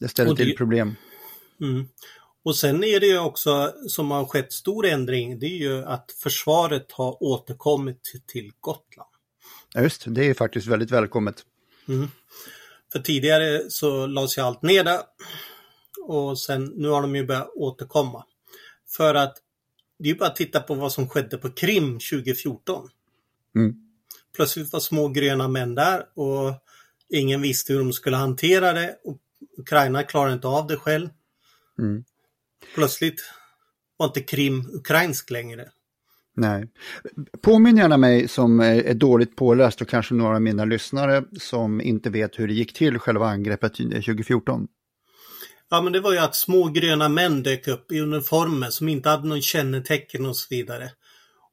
Det 0.00 0.08
ställer 0.08 0.30
det- 0.30 0.44
till 0.44 0.56
problem. 0.56 0.96
Mm. 1.60 1.88
Och 2.44 2.56
sen 2.56 2.84
är 2.84 3.00
det 3.00 3.06
ju 3.06 3.18
också 3.18 3.72
som 3.88 4.10
har 4.10 4.24
skett 4.24 4.52
stor 4.52 4.86
ändring, 4.86 5.38
det 5.38 5.46
är 5.46 5.58
ju 5.58 5.84
att 5.84 6.12
försvaret 6.22 6.92
har 6.92 7.22
återkommit 7.22 8.00
till- 8.26 8.52
Gotland. 8.60 9.10
Ja, 9.74 9.82
just 9.82 10.04
det, 10.04 10.10
det 10.10 10.24
är 10.24 10.34
faktiskt 10.34 10.66
väldigt 10.66 10.90
välkommet. 10.90 11.42
Mm. 11.88 12.08
För 12.92 12.98
tidigare 12.98 13.70
så 13.70 14.06
lades 14.06 14.38
ju 14.38 14.42
allt 14.42 14.62
ner 14.62 14.84
där. 14.84 15.00
Och 16.06 16.38
sen, 16.38 16.64
nu 16.64 16.88
har 16.88 17.02
de 17.02 17.16
ju 17.16 17.26
börjat 17.26 17.50
återkomma. 17.54 18.24
För 18.96 19.14
att 19.14 19.36
det 19.98 20.08
är 20.08 20.12
ju 20.12 20.18
bara 20.18 20.28
att 20.28 20.36
titta 20.36 20.60
på 20.60 20.74
vad 20.74 20.92
som 20.92 21.08
skedde 21.08 21.38
på 21.38 21.50
Krim 21.50 21.98
2014. 21.98 22.88
Mm. 23.54 23.74
Plötsligt 24.36 24.72
var 24.72 24.80
små 24.80 25.08
gröna 25.08 25.48
män 25.48 25.74
där 25.74 26.06
och 26.14 26.54
ingen 27.08 27.42
visste 27.42 27.72
hur 27.72 27.80
de 27.80 27.92
skulle 27.92 28.16
hantera 28.16 28.72
det. 28.72 28.96
Och 29.04 29.18
Ukraina 29.58 30.02
klarade 30.02 30.32
inte 30.32 30.48
av 30.48 30.66
det 30.66 30.76
själv. 30.76 31.08
Mm. 31.78 32.04
Plötsligt 32.74 33.20
var 33.96 34.06
inte 34.06 34.20
Krim 34.20 34.70
ukrainsk 34.74 35.30
längre. 35.30 35.70
Nej. 36.36 36.68
Påminn 37.42 37.76
gärna 37.76 37.96
mig 37.96 38.28
som 38.28 38.60
är 38.60 38.82
är 38.82 38.94
dåligt 38.94 39.36
påläst 39.36 39.80
och 39.80 39.88
kanske 39.88 40.14
några 40.14 40.34
av 40.34 40.42
mina 40.42 40.64
lyssnare 40.64 41.24
som 41.40 41.80
inte 41.80 42.10
vet 42.10 42.38
hur 42.38 42.48
det 42.48 42.54
gick 42.54 42.72
till 42.72 42.98
själva 42.98 43.28
angreppet 43.28 43.74
2014. 43.74 44.68
Ja 45.68 45.82
men 45.82 45.92
det 45.92 46.00
var 46.00 46.12
ju 46.12 46.18
att 46.18 46.36
små 46.36 46.64
gröna 46.64 47.08
män 47.08 47.42
dök 47.42 47.68
upp 47.68 47.92
i 47.92 48.00
uniformer 48.00 48.70
som 48.70 48.88
inte 48.88 49.08
hade 49.08 49.28
någon 49.28 49.42
kännetecken 49.42 50.26
och 50.26 50.36
så 50.36 50.46
vidare. 50.50 50.90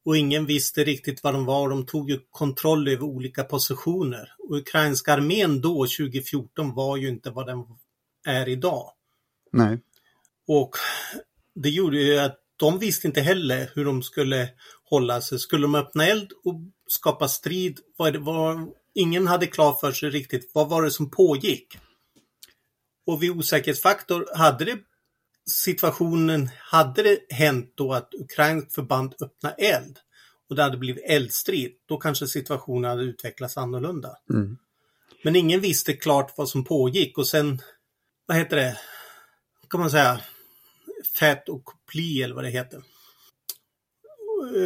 Och 0.05 0.17
ingen 0.17 0.46
visste 0.46 0.84
riktigt 0.84 1.24
vad 1.24 1.34
de 1.34 1.46
var. 1.46 1.70
De 1.70 1.86
tog 1.86 2.10
ju 2.10 2.20
kontroll 2.32 2.88
över 2.88 3.03
olika 3.03 3.43
positioner. 3.43 4.34
Och 4.50 4.58
ukrainska 4.58 5.13
armén 5.13 5.62
då, 5.62 5.74
2014, 5.74 6.74
var 6.74 6.98
ju 6.98 7.10
inte 7.10 7.29
vad 7.29 7.48
den 7.48 7.65
är 8.25 8.50
idag. 8.50 8.91
Nej. 9.51 9.79
Och 10.48 10.75
det 11.55 11.70
gjorde 11.70 11.98
ju 11.98 12.20
att 12.20 12.39
de 12.58 12.79
visste 12.79 13.08
inte 13.08 13.22
heller 13.22 13.72
hur 13.75 13.86
de 13.86 14.03
skulle 14.03 14.50
hålla 14.89 15.22
sig. 15.22 15.39
Skulle 15.39 15.62
de 15.62 15.75
öppna 15.75 16.08
eld 16.08 16.32
och 16.43 16.62
skapa 16.88 17.27
strid? 17.27 17.79
Det 17.98 18.20
var, 18.20 18.67
ingen 18.93 19.27
hade 19.27 19.48
klart 19.48 19.79
för 19.79 19.91
sig 19.91 20.10
riktigt 20.10 20.51
vad 20.53 20.70
var 20.70 20.84
det 20.84 20.91
som 20.91 21.10
pågick. 21.12 21.77
Och 23.05 23.24
vid 23.24 23.31
osäkerhetsfaktor 23.31 24.29
hade 24.36 24.65
det 24.65 24.77
situationen, 25.45 26.50
hade 26.57 27.03
det 27.03 27.19
hänt 27.29 27.74
då 27.75 27.93
att 27.93 28.13
ukrainskt 28.13 28.74
förband 28.74 29.15
öppnade 29.22 29.55
eld 29.55 30.00
och 30.50 30.55
det 30.55 30.63
hade 30.63 30.77
blivit 30.77 31.03
eldstrid, 31.07 31.72
då 31.86 31.98
kanske 31.98 32.27
situationen 32.27 32.89
hade 32.89 33.03
utvecklats 33.03 33.57
annorlunda. 33.57 34.17
Mm. 34.29 34.57
Men 35.24 35.36
ingen 35.36 35.62
visste 35.62 35.93
klart 35.93 36.33
vad 36.38 36.50
som 36.50 36.63
pågick 36.63 37.17
och 37.17 37.27
sen, 37.27 37.62
vad 38.25 38.38
heter 38.38 38.55
det, 38.55 38.77
kan 39.69 39.79
man 39.79 39.91
säga, 39.91 40.19
fät 41.19 41.50
och 41.50 41.69
pli 41.91 42.24
eller 42.24 42.36
vad 42.36 42.43
det 42.43 42.50
heter. 42.50 42.83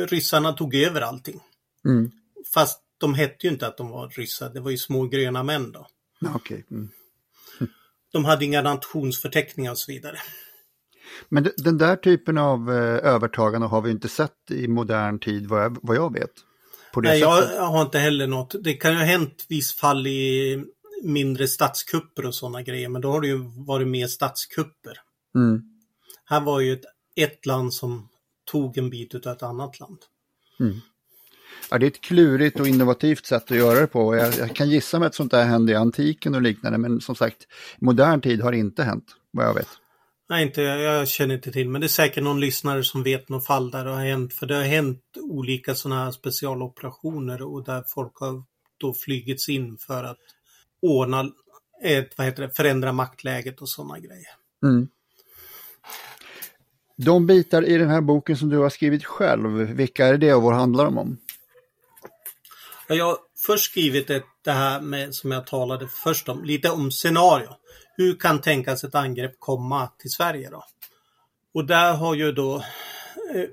Ryssarna 0.07 0.53
tog 0.53 0.75
över 0.75 1.01
allting. 1.01 1.41
Mm. 1.85 2.11
Fast 2.53 2.81
de 2.97 3.13
hette 3.13 3.47
ju 3.47 3.53
inte 3.53 3.67
att 3.67 3.77
de 3.77 3.89
var 3.89 4.09
ryssar, 4.09 4.49
det 4.49 4.59
var 4.59 4.71
ju 4.71 4.77
små 4.77 5.07
gröna 5.07 5.43
män 5.43 5.71
då. 5.71 5.87
Okej. 6.35 6.65
Mm. 6.71 6.89
De 8.17 8.25
hade 8.25 8.45
inga 8.45 8.61
nationsförteckningar 8.61 9.71
och 9.71 9.77
så 9.77 9.91
vidare. 9.91 10.17
Men 11.29 11.43
de- 11.43 11.51
den 11.57 11.77
där 11.77 11.95
typen 11.95 12.37
av 12.37 12.71
eh, 12.71 13.13
övertagande 13.13 13.67
har 13.67 13.81
vi 13.81 13.91
inte 13.91 14.09
sett 14.09 14.51
i 14.51 14.67
modern 14.67 15.19
tid 15.19 15.47
vad 15.47 15.63
jag, 15.63 15.77
vad 15.81 15.97
jag 15.97 16.13
vet. 16.13 16.31
Nej, 16.95 17.21
sättet. 17.21 17.55
jag 17.55 17.65
har 17.67 17.81
inte 17.81 17.99
heller 17.99 18.27
något. 18.27 18.55
Det 18.63 18.73
kan 18.73 18.91
ju 18.91 18.97
ha 18.97 19.05
hänt 19.05 19.45
viss 19.49 19.73
fall 19.75 20.07
i 20.07 20.63
mindre 21.03 21.47
statskupper 21.47 22.25
och 22.25 22.35
sådana 22.35 22.61
grejer, 22.61 22.89
men 22.89 23.01
då 23.01 23.11
har 23.11 23.21
det 23.21 23.27
ju 23.27 23.37
varit 23.67 23.87
mer 23.87 24.07
statskupper. 24.07 24.93
Mm. 25.35 25.61
Här 26.25 26.41
var 26.41 26.59
ju 26.59 26.73
ett, 26.73 26.85
ett 27.15 27.45
land 27.45 27.73
som 27.73 28.09
tog 28.51 28.77
en 28.77 28.89
bit 28.89 29.15
av 29.25 29.31
ett 29.33 29.43
annat 29.43 29.79
land. 29.79 29.97
Ja, 31.71 31.77
det 31.77 31.85
är 31.85 31.87
ett 31.87 32.01
klurigt 32.01 32.59
och 32.59 32.67
innovativt 32.67 33.25
sätt 33.25 33.51
att 33.51 33.57
göra 33.57 33.79
det 33.79 33.87
på. 33.87 34.15
Jag, 34.15 34.33
jag 34.37 34.55
kan 34.55 34.69
gissa 34.69 34.99
mig 34.99 35.07
att 35.07 35.15
sånt 35.15 35.31
där 35.31 35.43
hände 35.43 35.71
i 35.71 35.75
antiken 35.75 36.35
och 36.35 36.41
liknande, 36.41 36.77
men 36.77 37.01
som 37.01 37.15
sagt, 37.15 37.43
i 37.81 37.85
modern 37.85 38.21
tid 38.21 38.41
har 38.41 38.51
det 38.51 38.57
inte 38.57 38.83
hänt, 38.83 39.05
vad 39.31 39.45
jag 39.45 39.53
vet. 39.53 39.69
Nej, 40.29 40.43
inte, 40.43 40.61
jag 40.61 41.07
känner 41.07 41.35
inte 41.35 41.51
till, 41.51 41.69
men 41.69 41.81
det 41.81 41.87
är 41.87 41.89
säkert 41.89 42.23
någon 42.23 42.39
lyssnare 42.39 42.83
som 42.83 43.03
vet 43.03 43.29
något 43.29 43.45
fall 43.45 43.71
där 43.71 43.85
det 43.85 43.91
har 43.91 44.05
hänt. 44.05 44.33
För 44.33 44.45
det 44.45 44.55
har 44.55 44.63
hänt 44.63 45.01
olika 45.21 45.75
sådana 45.75 46.03
här 46.03 46.11
specialoperationer 46.11 47.41
och 47.41 47.63
där 47.63 47.83
folk 47.87 48.13
har 48.15 48.43
då 48.77 48.93
flygits 48.93 49.49
in 49.49 49.77
för 49.77 50.03
att 50.03 50.17
ordna 50.81 51.25
ett, 51.83 52.17
vad 52.17 52.27
heter 52.27 52.43
det, 52.43 52.49
förändra 52.55 52.91
maktläget 52.91 53.61
och 53.61 53.69
sådana 53.69 53.99
grejer. 53.99 54.29
Mm. 54.63 54.87
De 56.97 57.27
bitar 57.27 57.65
i 57.65 57.77
den 57.77 57.89
här 57.89 58.01
boken 58.01 58.37
som 58.37 58.49
du 58.49 58.57
har 58.57 58.69
skrivit 58.69 59.05
själv, 59.05 59.49
vilka 59.51 60.05
är 60.05 60.17
det 60.17 60.33
och 60.33 60.41
vad 60.41 60.55
handlar 60.55 60.85
de 60.85 60.97
om? 60.97 61.17
Ja, 62.87 62.95
Jag 62.95 63.05
har 63.05 63.17
först 63.45 63.71
skrivit 63.71 64.07
det 64.41 64.51
här 64.51 64.81
med, 64.81 65.15
som 65.15 65.31
jag 65.31 65.47
talade 65.47 65.87
först 65.87 66.29
om, 66.29 66.43
lite 66.43 66.69
om 66.69 66.91
scenario. 66.91 67.49
Hur 67.95 68.15
kan 68.15 68.41
tänkas 68.41 68.83
ett 68.83 68.95
angrepp 68.95 69.39
komma 69.39 69.87
till 69.87 70.11
Sverige 70.11 70.49
då? 70.49 70.63
Och 71.53 71.65
där 71.65 71.93
har 71.93 72.15
ju 72.15 72.31
då 72.31 72.55
eh, 73.35 73.49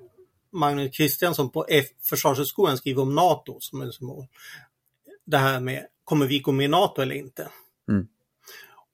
Magnus 0.53 0.97
Kristiansson 0.97 1.51
på 1.51 1.67
F 1.69 1.87
Försvarshögskolan 2.03 2.79
skrivit 2.79 2.99
om 2.99 3.15
NATO 3.15 3.61
som 3.61 3.83
en 3.83 3.93
symbol. 3.93 4.27
Det 5.25 5.39
här 5.39 5.61
med, 5.61 5.87
kommer 6.05 6.27
vi 6.27 6.39
gå 6.39 6.53
med 6.53 6.65
i 6.65 6.69
NATO 6.69 7.03
eller 7.03 7.15
inte? 7.15 7.49
Mm. 7.89 8.09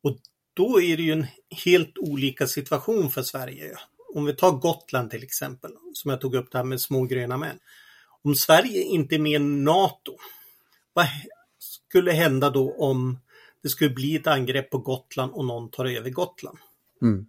Och 0.02 0.16
då 0.54 0.80
är 0.80 0.96
det 0.96 1.02
ju 1.02 1.12
en 1.12 1.26
helt 1.64 1.98
olika 1.98 2.46
situation 2.46 3.10
för 3.10 3.22
Sverige. 3.22 3.76
Om 4.14 4.24
vi 4.24 4.34
tar 4.34 4.52
Gotland 4.52 5.10
till 5.10 5.22
exempel, 5.22 5.70
som 5.94 6.10
jag 6.10 6.20
tog 6.20 6.34
upp 6.34 6.52
det 6.52 6.58
här 6.58 6.64
med 6.64 6.80
små 6.80 7.04
gröna 7.04 7.36
män. 7.36 7.58
Om 8.24 8.34
Sverige 8.34 8.82
inte 8.82 9.14
är 9.14 9.18
med 9.18 9.32
i 9.32 9.44
NATO, 9.44 10.16
vad 10.92 11.06
skulle 11.58 12.12
hända 12.12 12.50
då 12.50 12.74
om 12.78 13.18
det 13.62 13.68
skulle 13.68 13.90
bli 13.90 14.16
ett 14.16 14.26
angrepp 14.26 14.70
på 14.70 14.78
Gotland 14.78 15.32
och 15.32 15.44
någon 15.44 15.70
tar 15.70 15.84
över 15.84 16.10
Gotland? 16.10 16.58
Mm. 17.02 17.26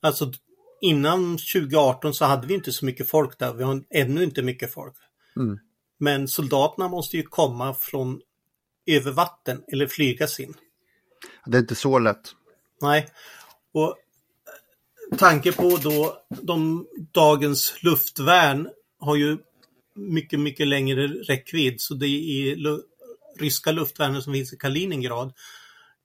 Alltså 0.00 0.32
innan 0.80 1.38
2018 1.38 2.14
så 2.14 2.24
hade 2.24 2.46
vi 2.46 2.54
inte 2.54 2.72
så 2.72 2.84
mycket 2.84 3.08
folk 3.10 3.38
där. 3.38 3.54
Vi 3.54 3.64
har 3.64 3.84
ännu 3.90 4.24
inte 4.24 4.42
mycket 4.42 4.72
folk. 4.72 4.94
Mm. 5.36 5.58
Men 5.98 6.28
soldaterna 6.28 6.88
måste 6.88 7.16
ju 7.16 7.22
komma 7.22 7.74
från 7.74 8.20
över 8.86 9.12
vatten 9.12 9.62
eller 9.72 9.86
flygas 9.86 10.40
in. 10.40 10.54
Det 11.46 11.56
är 11.56 11.60
inte 11.60 11.74
så 11.74 11.98
lätt. 11.98 12.34
Nej. 12.80 13.08
Och 13.72 13.88
eh, 13.88 15.18
tanke 15.18 15.52
på 15.52 15.78
då 15.82 16.22
de 16.28 16.86
dagens 17.12 17.74
luftvärn 17.82 18.68
har 18.98 19.16
ju 19.16 19.38
mycket, 19.96 20.40
mycket 20.40 20.66
längre 20.66 21.08
räckvidd. 21.08 21.80
Så 21.80 21.94
det 21.94 22.06
är 22.06 22.56
ryska 23.40 23.72
luftvärnet 23.72 24.24
som 24.24 24.32
finns 24.32 24.52
i 24.52 24.56
Kaliningrad 24.56 25.32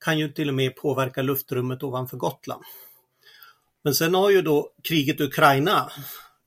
kan 0.04 0.18
ju 0.18 0.32
till 0.32 0.48
och 0.48 0.54
med 0.54 0.76
påverka 0.76 1.22
luftrummet 1.22 1.82
ovanför 1.82 2.16
Gotland. 2.16 2.62
Men 3.84 3.94
sen 3.94 4.14
har 4.14 4.30
ju 4.30 4.42
då 4.42 4.72
kriget 4.82 5.20
i 5.20 5.24
Ukraina 5.24 5.90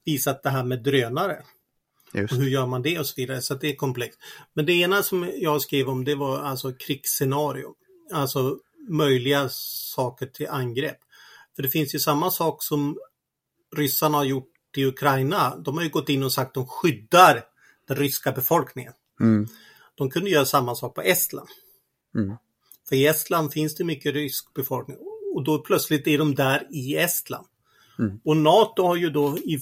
visat 0.05 0.43
det 0.43 0.49
här 0.49 0.63
med 0.63 0.83
drönare. 0.83 1.43
Just. 2.13 2.33
Och 2.33 2.39
hur 2.39 2.49
gör 2.49 2.65
man 2.65 2.81
det 2.81 2.99
och 2.99 3.07
så 3.07 3.13
vidare. 3.17 3.41
Så 3.41 3.53
det 3.53 3.67
är 3.67 3.75
komplext. 3.75 4.19
Men 4.53 4.65
det 4.65 4.73
ena 4.73 5.03
som 5.03 5.31
jag 5.35 5.61
skrev 5.61 5.89
om 5.89 6.03
det 6.03 6.15
var 6.15 6.39
alltså 6.39 6.73
krigsscenario. 6.73 7.75
Alltså 8.13 8.59
möjliga 8.89 9.49
saker 9.49 10.25
till 10.25 10.47
angrepp. 10.47 10.97
För 11.55 11.63
det 11.63 11.69
finns 11.69 11.95
ju 11.95 11.99
samma 11.99 12.31
sak 12.31 12.63
som 12.63 12.97
ryssarna 13.75 14.17
har 14.17 14.25
gjort 14.25 14.51
i 14.77 14.85
Ukraina. 14.85 15.55
De 15.57 15.77
har 15.77 15.83
ju 15.83 15.89
gått 15.89 16.09
in 16.09 16.23
och 16.23 16.33
sagt 16.33 16.47
att 16.47 16.53
de 16.53 16.67
skyddar 16.67 17.43
den 17.87 17.97
ryska 17.97 18.31
befolkningen. 18.31 18.93
Mm. 19.19 19.47
De 19.95 20.09
kunde 20.09 20.29
göra 20.29 20.45
samma 20.45 20.75
sak 20.75 20.95
på 20.95 21.01
Estland. 21.01 21.49
Mm. 22.15 22.35
För 22.89 22.95
i 22.95 23.07
Estland 23.07 23.53
finns 23.53 23.75
det 23.75 23.83
mycket 23.83 24.13
rysk 24.13 24.53
befolkning. 24.53 24.97
Och 25.35 25.43
då 25.43 25.59
plötsligt 25.59 26.07
är 26.07 26.17
de 26.17 26.35
där 26.35 26.67
i 26.71 26.97
Estland. 26.97 27.47
Mm. 27.99 28.19
Och 28.23 28.37
NATO 28.37 28.83
har 28.83 28.95
ju 28.95 29.09
då 29.09 29.37
i 29.37 29.61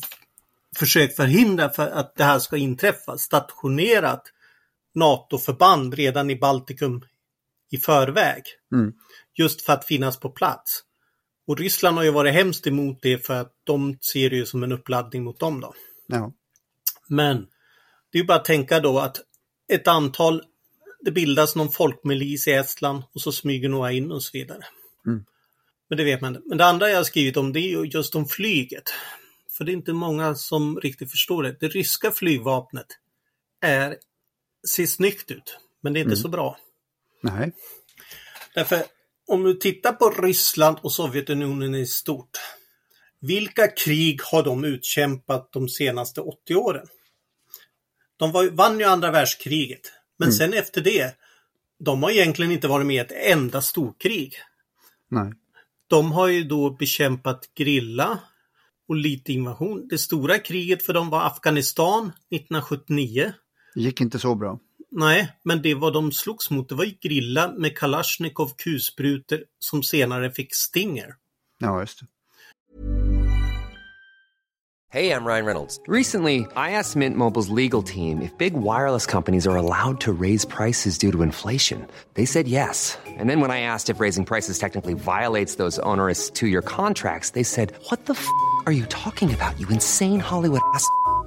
försökt 0.75 1.15
förhindra 1.15 1.69
för 1.69 1.87
att 1.87 2.15
det 2.15 2.23
här 2.23 2.39
ska 2.39 2.57
inträffa 2.57 3.17
stationerat 3.17 4.23
NATO-förband 4.95 5.93
redan 5.93 6.29
i 6.29 6.35
Baltikum 6.35 7.05
i 7.71 7.77
förväg. 7.77 8.43
Mm. 8.71 8.93
Just 9.33 9.61
för 9.61 9.73
att 9.73 9.85
finnas 9.85 10.19
på 10.19 10.29
plats. 10.29 10.83
Och 11.47 11.57
Ryssland 11.57 11.97
har 11.97 12.03
ju 12.03 12.11
varit 12.11 12.33
hemskt 12.33 12.67
emot 12.67 12.99
det 13.01 13.25
för 13.25 13.33
att 13.33 13.53
de 13.63 13.97
ser 14.01 14.29
det 14.29 14.35
ju 14.35 14.45
som 14.45 14.63
en 14.63 14.71
uppladdning 14.71 15.23
mot 15.23 15.39
dem 15.39 15.61
då. 15.61 15.73
Ja. 16.07 16.33
Men 17.07 17.37
det 18.11 18.17
är 18.17 18.21
ju 18.21 18.27
bara 18.27 18.37
att 18.37 18.45
tänka 18.45 18.79
då 18.79 18.99
att 18.99 19.17
ett 19.67 19.87
antal, 19.87 20.43
det 21.01 21.11
bildas 21.11 21.55
någon 21.55 21.71
folkmilis 21.71 22.47
i 22.47 22.51
Estland 22.51 23.03
och 23.13 23.21
så 23.21 23.31
smyger 23.31 23.69
några 23.69 23.91
in 23.91 24.11
och 24.11 24.23
så 24.23 24.29
vidare. 24.33 24.65
Mm. 25.07 25.25
Men 25.89 25.97
det 25.97 26.03
vet 26.03 26.21
man 26.21 26.35
inte. 26.35 26.47
Men 26.47 26.57
det 26.57 26.65
andra 26.65 26.89
jag 26.89 26.97
har 26.97 27.03
skrivit 27.03 27.37
om 27.37 27.53
det 27.53 27.59
är 27.59 27.69
ju 27.69 27.83
just 27.85 28.15
om 28.15 28.25
flyget. 28.25 28.83
För 29.57 29.63
det 29.63 29.71
är 29.71 29.73
inte 29.73 29.93
många 29.93 30.35
som 30.35 30.79
riktigt 30.79 31.11
förstår 31.11 31.43
det. 31.43 31.57
Det 31.59 31.67
ryska 31.67 32.11
flygvapnet 32.11 32.87
är, 33.61 33.97
ser 34.67 34.85
snyggt 34.85 35.31
ut, 35.31 35.57
men 35.81 35.93
det 35.93 35.99
är 35.99 36.01
inte 36.01 36.09
Mm. 36.13 36.21
så 36.21 36.29
bra. 36.29 36.57
Nej. 37.21 37.51
Därför 38.55 38.83
om 39.27 39.43
du 39.43 39.53
tittar 39.53 39.93
på 39.93 40.09
Ryssland 40.09 40.77
och 40.81 40.91
Sovjetunionen 40.93 41.75
i 41.75 41.85
stort. 41.85 42.29
Vilka 43.19 43.67
krig 43.67 44.21
har 44.21 44.43
de 44.43 44.63
utkämpat 44.63 45.49
de 45.53 45.69
senaste 45.69 46.21
80 46.21 46.55
åren? 46.55 46.87
De 48.17 48.31
var, 48.31 48.49
vann 48.49 48.79
ju 48.79 48.85
andra 48.85 49.11
världskriget. 49.11 49.91
Men 50.17 50.27
Mm. 50.27 50.33
sen 50.37 50.53
efter 50.53 50.81
det, 50.81 51.15
de 51.79 52.03
har 52.03 52.11
egentligen 52.11 52.51
inte 52.51 52.67
varit 52.67 52.85
med 52.85 52.95
i 52.95 52.99
ett 52.99 53.31
enda 53.31 53.61
storkrig. 53.61 54.33
Nej. 55.09 55.33
De 55.87 56.11
har 56.11 56.27
ju 56.27 56.43
då 56.43 56.69
bekämpat 56.69 57.49
grilla 57.55 58.19
och 58.87 58.95
lite 58.95 59.33
invasion. 59.33 59.87
Det 59.87 59.97
stora 59.97 60.39
kriget 60.39 60.83
för 60.85 60.93
dem 60.93 61.09
var 61.09 61.25
Afghanistan 61.25 62.11
1979. 62.31 63.33
Det 63.75 63.81
gick 63.81 64.01
inte 64.01 64.19
så 64.19 64.35
bra. 64.35 64.59
Nej, 64.95 65.27
men 65.45 65.61
det 65.61 65.75
var 65.75 65.91
de 65.91 66.11
slogs 66.11 66.51
mot, 66.51 66.69
det 66.69 66.75
var 66.75 66.83
ju 66.83 66.93
grilla 67.01 67.47
med 67.57 67.77
Kalashnikov 67.77 68.49
kulsprutor 68.57 69.39
som 69.59 69.83
senare 69.83 70.31
fick 70.31 70.55
Stinger. 70.55 71.15
Ja, 71.59 71.79
just 71.79 71.99
det. 71.99 72.07
Hey, 74.93 75.09
I'm 75.09 75.25
Ryan 75.25 75.45
Reynolds. 75.45 75.79
Recently, 75.87 76.45
I 76.55 76.77
asked 76.77 76.95
Mint 76.95 77.17
Mobile's 77.17 77.49
legal 77.49 77.81
team 77.81 78.21
if 78.21 78.37
big 78.37 78.53
wireless 78.53 79.07
companies 79.07 79.47
are 79.47 79.55
allowed 79.55 79.99
to 80.01 80.13
raise 80.13 80.45
prices 80.45 80.99
due 80.99 81.11
to 81.11 81.23
inflation. 81.23 81.87
They 82.13 82.25
said 82.25 82.47
yes. 82.47 82.95
And 83.17 83.27
then 83.27 83.41
when 83.41 83.49
I 83.49 83.61
asked 83.61 83.89
if 83.89 83.99
raising 83.99 84.23
prices 84.23 84.59
technically 84.59 84.93
violates 84.93 85.55
those 85.55 85.79
onerous 85.79 86.29
two 86.29 86.45
year 86.45 86.61
contracts, 86.61 87.31
they 87.31 87.41
said, 87.41 87.73
What 87.89 88.05
the 88.05 88.13
f 88.13 88.27
are 88.67 88.71
you 88.71 88.85
talking 88.85 89.33
about, 89.33 89.59
you 89.59 89.67
insane 89.69 90.19
Hollywood 90.19 90.61
ass? 90.75 90.87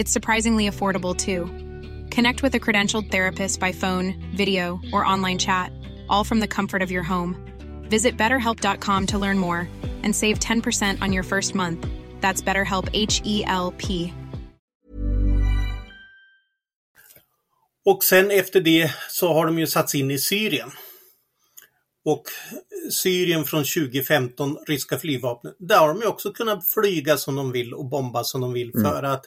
It's 0.00 0.10
surprisingly 0.10 0.66
affordable 0.66 1.14
too. 1.14 1.44
Connect 2.08 2.42
with 2.42 2.54
a 2.54 2.58
credentialed 2.58 3.10
therapist 3.10 3.60
by 3.60 3.72
phone, 3.72 4.14
video, 4.34 4.80
or 4.94 5.04
online 5.04 5.36
chat, 5.36 5.70
all 6.08 6.24
from 6.24 6.40
the 6.40 6.48
comfort 6.48 6.80
of 6.80 6.90
your 6.90 7.02
home. 7.02 7.36
Visit 7.90 8.16
betterhelp.com 8.16 9.06
to 9.06 9.18
learn 9.18 9.38
more 9.38 9.68
and 10.02 10.16
save 10.16 10.38
10% 10.38 11.02
on 11.02 11.12
your 11.12 11.22
first 11.22 11.54
month. 11.54 11.86
That's 12.22 12.40
BetterHelp 12.40 12.88
H 12.94 13.20
E 13.24 13.44
L 13.46 13.74
P. 13.76 14.12
Och 17.84 18.04
sen 18.04 18.30
efter 18.30 18.60
det 18.60 18.90
så 19.08 19.32
har 19.32 19.46
de 19.46 19.58
ju 19.58 19.66
satts 19.66 19.94
in 19.94 20.10
i 20.10 20.18
Syrien. 20.18 20.70
Och 22.04 22.22
Syrien 22.90 23.44
från 23.44 23.64
2015, 23.64 24.58
ryska 24.66 24.98
flygvapnet, 24.98 25.56
där 25.58 25.78
har 25.78 25.88
de 25.88 26.00
ju 26.00 26.06
också 26.06 26.32
kunnat 26.32 26.68
flyga 26.68 27.16
som 27.16 27.36
de 27.36 27.52
vill 27.52 27.74
och 27.74 27.88
bomba 27.88 28.24
som 28.24 28.40
de 28.40 28.52
vill 28.52 28.72
för 28.72 29.02
att 29.02 29.26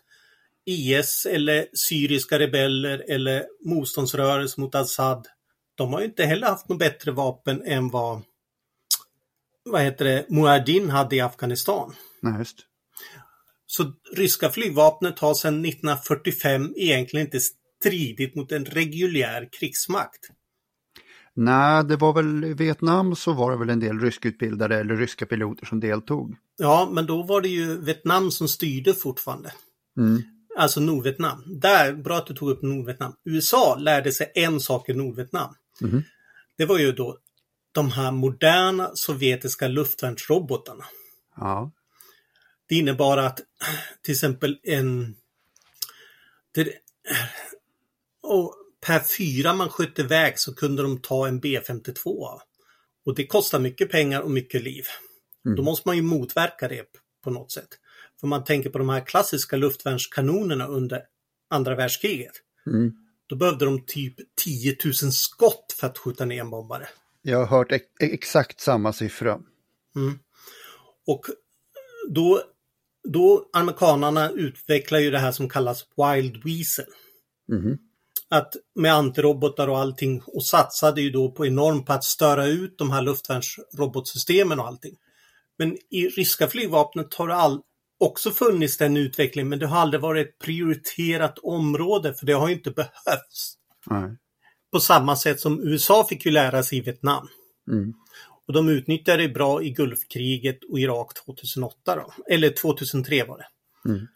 IS 0.65 1.25
eller 1.25 1.67
syriska 1.73 2.39
rebeller 2.39 3.05
eller 3.09 3.45
motståndsrörelse 3.65 4.61
mot 4.61 4.75
Assad, 4.75 5.27
de 5.75 5.93
har 5.93 5.99
ju 5.99 6.05
inte 6.05 6.25
heller 6.25 6.47
haft 6.47 6.69
något 6.69 6.79
bättre 6.79 7.11
vapen 7.11 7.63
än 7.65 7.89
vad 7.89 8.21
vad 9.65 9.81
heter 9.81 10.05
det, 10.05 10.25
Muadin 10.29 10.89
hade 10.89 11.15
i 11.15 11.19
Afghanistan. 11.21 11.93
Nej, 12.21 12.39
just. 12.39 12.57
Så 13.65 13.93
ryska 14.15 14.49
flygvapnet 14.49 15.19
har 15.19 15.33
sedan 15.33 15.65
1945 15.65 16.73
egentligen 16.77 17.25
inte 17.25 17.39
stridit 17.79 18.35
mot 18.35 18.51
en 18.51 18.65
reguljär 18.65 19.49
krigsmakt. 19.59 20.29
Nej, 21.35 21.83
det 21.83 21.95
var 21.95 22.13
väl 22.13 22.43
i 22.43 22.53
Vietnam 22.53 23.15
så 23.15 23.33
var 23.33 23.51
det 23.51 23.57
väl 23.57 23.69
en 23.69 23.79
del 23.79 23.99
ryskutbildade 23.99 24.75
eller 24.77 24.95
ryska 24.95 25.25
piloter 25.25 25.65
som 25.65 25.79
deltog. 25.79 26.35
Ja, 26.57 26.89
men 26.91 27.05
då 27.05 27.23
var 27.23 27.41
det 27.41 27.47
ju 27.47 27.81
Vietnam 27.81 28.31
som 28.31 28.47
styrde 28.47 28.93
fortfarande. 28.93 29.53
Mm. 29.97 30.21
Alltså 30.57 30.79
Nordvietnam. 30.79 31.43
Där, 31.45 31.93
bra 31.93 32.17
att 32.17 32.27
du 32.27 32.33
tog 32.33 32.49
upp 32.49 32.61
Nordvietnam. 32.61 33.15
USA 33.23 33.75
lärde 33.75 34.11
sig 34.11 34.31
en 34.35 34.59
sak 34.59 34.89
i 34.89 34.93
Nordvietnam. 34.93 35.55
Mhm. 35.81 36.03
Det 36.57 36.65
var 36.65 36.77
ju 36.77 36.91
då 36.91 37.17
de 37.71 37.91
här 37.91 38.11
moderna 38.11 38.91
sovjetiska 38.95 39.67
luftvärnsrobotarna. 39.67 40.85
Ja, 41.35 41.71
Det 42.69 42.75
innebar 42.75 43.17
att 43.17 43.39
till 44.01 44.11
exempel 44.11 44.59
en... 44.63 45.15
Det, 46.51 46.73
och 48.21 48.55
per 48.85 48.99
fyra 49.17 49.53
man 49.53 49.69
sköt 49.69 49.99
iväg 49.99 50.39
så 50.39 50.55
kunde 50.55 50.81
de 50.81 51.01
ta 51.01 51.27
en 51.27 51.41
B52. 51.41 52.39
Och 53.05 53.15
det 53.15 53.27
kostar 53.27 53.59
mycket 53.59 53.91
pengar 53.91 54.21
och 54.21 54.31
mycket 54.31 54.63
liv. 54.63 54.83
Mm. 55.45 55.55
Då 55.55 55.63
måste 55.63 55.87
man 55.87 55.95
ju 55.95 56.01
motverka 56.01 56.67
det 56.67 56.85
på 57.23 57.29
något 57.29 57.51
sätt. 57.51 57.69
För 58.23 58.27
man 58.27 58.43
tänker 58.43 58.69
på 58.69 58.77
de 58.77 58.89
här 58.89 59.05
klassiska 59.05 59.55
luftvärnskanonerna 59.55 60.67
under 60.67 61.01
andra 61.49 61.75
världskriget. 61.75 62.31
Mm. 62.67 62.93
Då 63.27 63.35
behövde 63.35 63.65
de 63.65 63.85
typ 63.85 64.15
10 64.35 64.77
000 64.85 64.93
skott 64.93 65.75
för 65.79 65.87
att 65.87 65.97
skjuta 65.97 66.25
ner 66.25 66.41
en 66.41 66.49
bombare. 66.49 66.87
jag 67.21 67.37
har 67.37 67.45
hört 67.45 67.71
ex 67.71 67.85
exakt 67.99 68.61
samma 68.61 68.93
siffra. 68.93 69.39
Och 71.07 71.25
då, 72.09 72.41
då 73.09 73.49
amerikanarna 73.53 74.29
utvecklar 74.29 74.99
ju 74.99 75.11
det 75.11 75.19
här 75.19 75.31
som 75.31 75.49
kallas 75.49 75.85
Wild 75.97 76.43
Weasel. 76.43 76.93
Mhm. 77.47 77.77
Att 78.29 78.53
med 78.75 78.93
antirobotar 78.93 79.67
och 79.67 79.79
allting 79.79 80.21
och 80.25 80.45
satsade 80.45 81.01
ju 81.01 81.09
då 81.09 81.31
på 81.31 81.45
enormt 81.45 81.85
på 81.85 81.93
att 81.93 82.03
störa 82.03 82.45
ut 82.45 82.77
de 82.77 82.91
här 82.91 83.01
luftvärnsrobotsystemen 83.01 84.59
och 84.59 84.67
allting. 84.67 84.95
Men 85.57 85.77
i 85.89 86.07
ryska 86.07 86.47
flygvapnet 86.47 87.13
har 87.13 87.27
det 87.27 87.35
all, 87.35 87.61
också 88.03 88.31
funnits 88.31 88.77
den 88.77 88.97
utvecklingen 88.97 89.49
men 89.49 89.59
det 89.59 89.67
har 89.67 89.79
aldrig 89.79 90.01
varit 90.01 90.27
ett 90.27 90.39
prioriterat 90.39 91.39
område 91.39 92.13
för 92.13 92.25
det 92.25 92.33
har 92.33 92.49
inte 92.49 92.71
behövts. 92.71 93.53
Nej. 93.85 94.17
På 94.71 94.79
samma 94.79 95.15
sätt 95.15 95.39
som 95.39 95.67
USA 95.67 96.05
fick 96.09 96.25
ju 96.25 96.31
lära 96.31 96.63
sig 96.63 96.77
i 96.77 96.81
Vietnam. 96.81 97.27
Mm. 97.71 97.93
Och 98.47 98.53
de 98.53 98.69
utnyttjade 98.69 99.23
det 99.23 99.33
bra 99.33 99.63
i 99.63 99.69
Gulfkriget 99.69 100.59
och 100.69 100.79
Irak 100.79 101.13
2008 101.25 101.95
då. 101.95 102.13
Eller 102.29 102.49
2003 102.49 103.23
var 103.23 103.37
det. 103.37 103.47
Mm. 103.89 104.07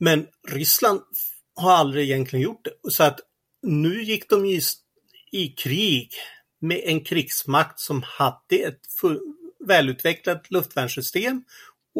Men 0.00 0.26
Ryssland 0.48 1.00
har 1.54 1.72
aldrig 1.72 2.10
egentligen 2.10 2.42
gjort 2.42 2.64
det. 2.64 2.90
Så 2.90 3.04
att 3.04 3.20
nu 3.62 4.02
gick 4.02 4.30
de 4.30 4.46
ju 4.46 4.60
i 5.32 5.48
krig 5.48 6.12
med 6.60 6.80
en 6.84 7.04
krigsmakt 7.04 7.80
som 7.80 8.02
hade 8.02 8.56
ett 8.56 8.80
välutvecklat 9.66 10.50
luftvärnssystem 10.50 11.44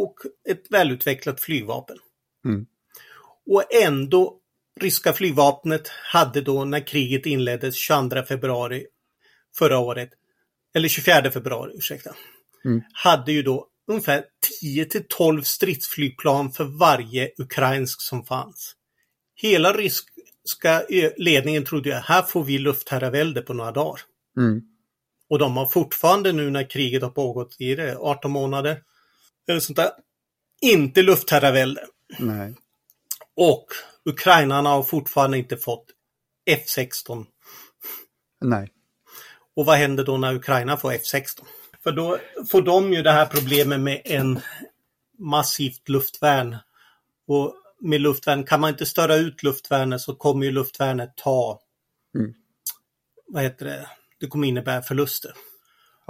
och 0.03 0.15
ett 0.49 0.63
välutvecklat 0.71 1.41
flygvapen. 1.41 1.97
Mm. 2.45 2.67
Och 3.47 3.75
ändå, 3.75 4.41
ryska 4.81 5.13
flygvapnet 5.13 5.89
hade 5.89 6.41
då 6.41 6.65
när 6.65 6.87
kriget 6.87 7.27
inleddes 7.27 7.75
22 7.75 8.23
februari 8.23 8.87
förra 9.59 9.79
året, 9.79 10.11
eller 10.75 10.89
24 10.89 11.31
februari, 11.31 11.73
ursäkta, 11.77 12.15
Mm. 12.65 12.83
hade 12.93 13.33
ju 13.33 13.43
då 13.43 13.67
ungefär 13.89 14.25
10 14.61 14.85
till 14.85 15.05
12 15.09 15.43
stridsflygplan 15.43 16.53
för 16.53 16.65
varje 16.65 17.31
ukrainsk 17.39 18.03
som 18.03 18.25
fanns. 18.25 18.75
Hela 19.35 19.73
ryska 19.73 20.83
ledningen 21.17 21.65
trodde 21.65 21.99
att 21.99 22.05
här 22.05 22.23
får 22.23 22.45
vi 22.45 22.59
luftherravälde 22.59 23.43
på 23.43 23.55
några 23.55 23.73
dagar. 23.73 24.01
Mm. 24.37 24.63
Och 25.31 25.39
de 25.39 25.57
har 25.57 25.67
fortfarande 25.67 26.33
nu 26.33 26.51
när 26.51 26.71
kriget 26.71 27.03
har 27.03 27.11
pågått 27.11 27.57
i 27.59 27.75
det 27.75 27.97
18 27.97 28.31
månader 28.31 28.83
eller 29.49 29.61
sånt 29.61 29.77
där. 29.77 29.91
inte 30.61 31.03
luftherravälde. 31.03 31.87
Nej. 32.19 32.55
Och 33.37 33.67
ukrainarna 34.05 34.69
har 34.71 34.83
fortfarande 34.83 35.39
inte 35.39 35.57
fått 35.57 35.87
F16. 36.51 37.27
Nej. 38.41 38.73
Och 39.57 39.67
vad 39.67 39.77
händer 39.77 40.05
då 40.05 40.17
när 40.17 40.35
Ukraina 40.35 40.77
får 40.77 40.93
F16? 40.93 41.41
För 41.83 41.93
då 41.93 42.19
får 42.51 42.63
de 42.63 42.93
ju 42.93 43.03
det 43.03 43.13
här 43.13 43.27
problemet 43.27 43.81
med 43.81 44.03
en 44.05 44.41
massivt 45.19 45.89
luftvärn. 45.89 46.57
Och 47.27 47.55
med 47.81 48.01
luftvärn, 48.01 48.45
kan 48.45 48.61
man 48.61 48.71
inte 48.71 48.87
störa 48.87 49.15
ut 49.17 49.43
luftvärnet 49.43 50.01
så 50.01 50.15
kommer 50.15 50.45
ju 50.47 50.53
luftvärnet 50.53 51.17
ta, 51.17 51.61
Mm. 52.15 52.35
vad 53.27 53.43
heter 53.43 53.67
det, 53.67 53.91
det 54.21 54.27
kommer 54.27 54.49
innebära 54.49 54.83
förluster. 54.83 55.33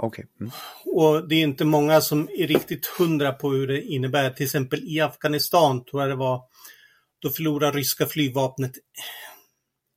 Okej. 0.01 0.25
Mm. 0.39 0.51
Och 0.85 1.27
det 1.27 1.35
är 1.35 1.43
inte 1.43 1.65
många 1.65 2.01
som 2.01 2.29
är 2.37 2.47
riktigt 2.47 2.85
hundra 2.85 3.33
på 3.33 3.49
hur 3.51 3.67
det 3.67 3.81
innebär. 3.81 4.29
Till 4.29 4.45
exempel 4.45 4.83
i 4.83 5.01
Afghanistan 5.01 5.85
tror 5.85 6.01
jag 6.01 6.11
det 6.11 6.15
var, 6.15 6.43
då 7.19 7.29
förlorar 7.29 7.71
ryska 7.71 8.05
flygvapnet 8.05 8.71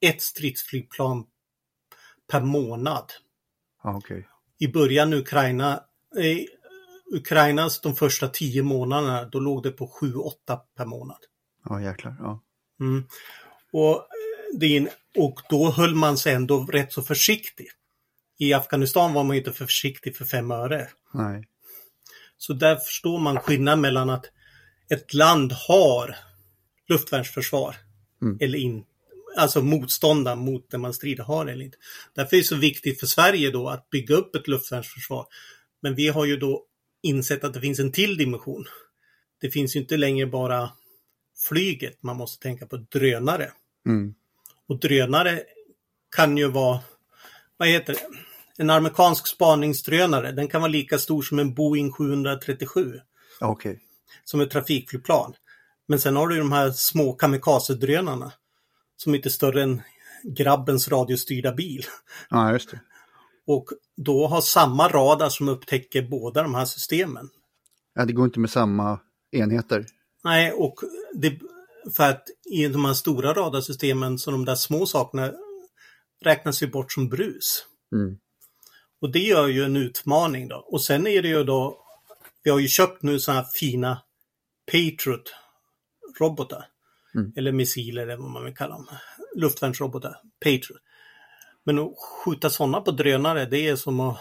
ett 0.00 0.22
stridsflygplan 0.22 1.26
per 2.30 2.40
månad. 2.40 3.12
Okej. 3.82 4.28
I 4.58 4.68
början 4.68 5.12
Ukraina, 5.12 5.72
eh, 6.16 6.38
Ukrainas 7.16 7.80
de 7.80 7.96
första 7.96 8.28
tio 8.28 8.62
månaderna, 8.62 9.24
då 9.24 9.40
låg 9.40 9.62
det 9.62 9.70
på 9.70 9.86
7-8 9.86 10.60
per 10.76 10.84
månad. 10.84 11.18
Ja, 11.64 11.82
jäklar. 11.82 12.16
Ja. 12.18 12.40
Mm. 12.80 13.04
Och, 13.72 13.94
eh, 13.94 14.58
det 14.58 14.76
en, 14.76 14.88
och 15.16 15.40
då 15.48 15.70
höll 15.70 15.94
man 15.94 16.18
sig 16.18 16.34
ändå 16.34 16.64
rätt 16.64 16.92
så 16.92 17.02
försiktig. 17.02 17.66
I 18.42 18.52
Afghanistan 18.52 19.12
var 19.12 19.24
man 19.24 19.36
ju 19.36 19.40
inte 19.40 19.52
för 19.52 19.66
försiktig 19.66 20.16
för 20.16 20.24
fem 20.24 20.50
öre. 20.50 20.88
Nej. 21.14 21.48
Så 22.36 22.52
där 22.52 22.76
förstår 22.76 23.18
man 23.18 23.40
skillnaden 23.40 23.80
mellan 23.80 24.10
att 24.10 24.24
ett 24.90 25.14
land 25.14 25.52
har 25.52 26.16
luftvärnsförsvar 26.88 27.76
Mm. 28.22 28.38
eller 28.40 28.58
inte. 28.58 28.88
Alltså 29.38 29.62
motståndaren 29.62 30.38
mot 30.38 30.70
det 30.70 30.78
man 30.78 30.94
strider 30.94 31.24
har 31.24 31.46
eller 31.46 31.64
inte. 31.64 31.78
Därför 32.14 32.36
är 32.36 32.40
det 32.40 32.46
så 32.46 32.56
viktigt 32.56 33.00
för 33.00 33.06
Sverige 33.06 33.50
då 33.50 33.68
att 33.68 33.90
bygga 33.90 34.14
upp 34.14 34.34
ett 34.34 34.48
luftvärnsförsvar. 34.48 35.26
Men 35.82 35.94
vi 35.94 36.08
har 36.08 36.24
ju 36.24 36.36
då 36.36 36.64
insett 37.02 37.44
att 37.44 37.54
det 37.54 37.60
finns 37.60 37.78
en 37.78 37.92
till 37.92 38.16
dimension. 38.16 38.66
Det 39.40 39.50
finns 39.50 39.76
ju 39.76 39.80
inte 39.80 39.96
längre 39.96 40.26
bara 40.26 40.70
flyget, 41.48 42.02
man 42.02 42.16
måste 42.16 42.42
tänka 42.42 42.66
på 42.66 42.76
drönare. 42.76 43.52
Mm. 43.86 44.14
Och 44.68 44.80
drönare 44.80 45.42
kan 46.16 46.36
ju 46.36 46.48
vara, 46.48 46.80
vad 47.56 47.68
heter 47.68 47.92
det, 47.92 48.00
en 48.58 48.70
amerikansk 48.70 49.26
spaningsdrönare. 49.26 50.32
Den 50.32 50.48
kan 50.48 50.60
vara 50.60 50.70
lika 50.70 50.98
stor 50.98 51.22
som 51.22 51.38
en 51.38 51.54
Boeing 51.54 51.92
737, 51.92 53.00
Ja, 53.40 53.46
Okej. 53.46 53.80
som 54.24 54.40
ett 54.40 54.50
trafikflygplan. 54.50 55.34
Men 55.88 56.00
sen 56.00 56.16
har 56.16 56.28
du 56.28 56.38
de 56.38 56.52
här 56.52 56.70
små 56.70 57.12
kamikaze-drönarna 57.12 58.32
som 58.96 59.14
inte 59.14 59.28
är 59.28 59.30
större 59.30 59.62
än 59.62 59.82
grabbens 60.24 60.88
radiostyrda 60.88 61.52
bil. 61.52 61.84
Ja, 62.30 62.52
just 62.52 62.70
det. 62.70 62.80
Och 63.46 63.68
då 63.96 64.26
har 64.26 64.40
samma 64.40 64.88
radar 64.88 65.28
som 65.28 65.48
upptäcker 65.48 66.02
båda 66.02 66.42
de 66.42 66.54
här 66.54 66.64
systemen. 66.64 67.28
Ja, 67.94 68.04
det 68.04 68.12
går 68.12 68.24
inte 68.24 68.40
med 68.40 68.50
samma 68.50 69.00
enheter. 69.30 69.86
Nej, 70.24 70.52
och 70.52 70.74
det, 71.14 71.38
för 71.96 72.10
att 72.10 72.24
i 72.50 72.68
de 72.68 72.84
här 72.84 72.94
stora 72.94 73.32
radarsystemen 73.34 74.18
så 74.18 74.30
de 74.30 74.44
där 74.44 74.54
små 74.54 74.86
sakerna 74.86 75.32
räknas 76.24 76.62
ju 76.62 76.66
bort 76.70 76.92
som 76.92 77.08
brus. 77.08 77.66
Mm. 77.94 78.18
Och 79.02 79.12
det 79.12 79.18
gör 79.18 79.48
ju 79.48 79.64
en 79.64 79.76
utmaning 79.76 80.48
då. 80.48 80.56
Och 80.56 80.82
sen 80.82 81.06
är 81.06 81.22
det 81.22 81.28
ju 81.28 81.44
då, 81.44 81.84
vi 82.42 82.50
har 82.50 82.58
ju 82.58 82.68
köpt 82.68 83.02
nu 83.02 83.18
sådana 83.20 83.40
här 83.40 83.48
fina 83.54 84.02
Patriot-robotar. 84.72 86.64
Mm. 87.14 87.32
Eller 87.36 87.52
missiler 87.52 88.02
eller 88.02 88.16
vad 88.16 88.30
man 88.30 88.44
vill 88.44 88.54
kalla 88.56 88.74
dem. 88.74 88.86
Luftvärnsrobotar, 89.36 90.16
Patriot. 90.44 90.80
Men 91.64 91.78
att 91.78 91.94
skjuta 92.24 92.50
sådana 92.50 92.80
på 92.80 92.90
drönare, 92.90 93.46
det 93.46 93.68
är 93.68 93.76
som 93.76 94.00
att 94.00 94.18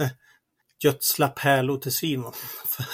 äh, 0.00 0.08
gödsla 0.84 1.28
pärlor 1.28 1.78
till 1.78 1.92
svin. 1.92 2.24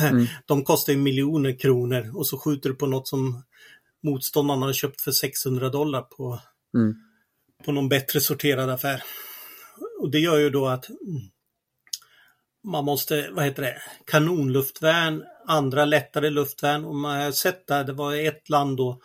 Mm. 0.01 0.27
De 0.47 0.65
kostar 0.65 0.93
ju 0.93 0.99
miljoner 0.99 1.59
kronor 1.59 2.17
och 2.17 2.27
så 2.27 2.39
skjuter 2.39 2.69
du 2.69 2.75
på 2.75 2.87
något 2.87 3.09
som 3.09 3.43
motståndarna 4.03 4.67
har 4.67 4.73
köpt 4.73 5.01
för 5.01 5.11
600 5.13 5.69
dollar 5.69 6.03
på, 6.03 6.41
Mm. 6.75 6.95
på 7.65 7.73
någon 7.73 7.89
bättre 7.89 8.21
sorterad 8.21 8.71
affär. 8.71 9.03
Och 10.07 10.13
det 10.13 10.19
gör 10.19 10.39
ju 10.39 10.51
då 10.51 10.67
att 10.67 10.87
man 12.65 12.85
måste, 12.85 13.31
vad 13.31 13.45
heter 13.45 13.63
det, 13.63 13.83
kanonluftvärn, 14.07 15.25
andra 15.47 15.85
lättare 15.85 16.31
luftvärn 16.31 16.85
och 16.85 16.95
man 16.95 17.21
har 17.21 17.33
sett 17.33 17.67
där, 17.67 17.85
det 17.85 17.93
var 17.93 18.15
ett 18.15 18.49
land 18.49 18.77
då, 18.77 19.01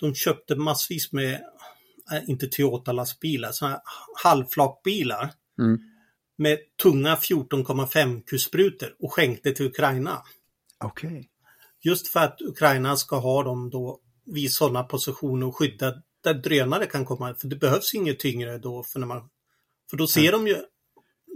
de 0.00 0.14
köpte 0.14 0.56
massvis 0.56 1.12
med, 1.12 1.34
äh, 2.12 2.30
inte 2.30 2.46
Toyota-lastbilar, 2.46 3.52
sådana 3.52 3.80
halvflakbilar 4.24 5.30
Mm. 5.58 5.78
med 6.38 6.58
tunga 6.82 7.16
14,5 7.16 8.22
kulsprutor 8.26 8.94
och 8.98 9.12
skänkte 9.12 9.52
till 9.52 9.66
Ukraina. 9.66 10.22
Okej. 10.84 11.28
Just 11.84 12.08
för 12.08 12.20
att 12.20 12.40
Ukraina 12.42 12.96
ska 12.96 13.16
ha 13.18 13.42
dem 13.42 13.70
då 13.70 14.00
vid 14.26 14.52
sådana 14.52 14.82
positioner 14.82 15.46
och 15.46 15.56
skydda 15.56 15.94
där 16.24 16.34
drönare 16.34 16.86
kan 16.86 17.04
komma. 17.04 17.34
För 17.34 17.48
det 17.48 17.56
behövs 17.56 17.94
inget 17.94 18.18
tyngre 18.18 18.58
då. 18.58 18.82
För, 18.82 19.00
när 19.00 19.06
man, 19.06 19.28
för 19.90 19.96
då 19.96 20.06
ser 20.06 20.32
de 20.32 20.46
ju 20.46 20.62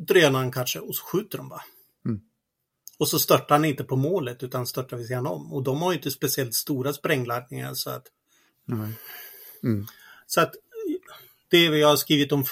drönaren 0.00 0.52
kanske 0.52 0.78
och 0.78 0.96
så 0.96 1.04
skjuter 1.04 1.38
de 1.38 1.48
bara. 1.48 1.62
Mm. 2.04 2.20
Och 2.98 3.08
så 3.08 3.18
störtar 3.18 3.54
han 3.54 3.64
inte 3.64 3.84
på 3.84 3.96
målet 3.96 4.42
utan 4.42 4.66
störtar 4.66 4.96
vid 4.96 5.06
sidan 5.06 5.26
om. 5.26 5.52
Och 5.52 5.62
de 5.62 5.82
har 5.82 5.92
ju 5.92 5.96
inte 5.96 6.11
speciellt 6.11 6.54
stora 6.54 6.92
sprängladdningar 6.92 7.74
så 7.74 7.90
att. 7.90 8.06
Mm. 9.62 9.87
så 10.26 10.40
att 10.40 10.54
det 11.50 11.64
jag 11.64 11.88
har 11.88 11.96
skrivit 11.96 12.32
om. 12.32 12.44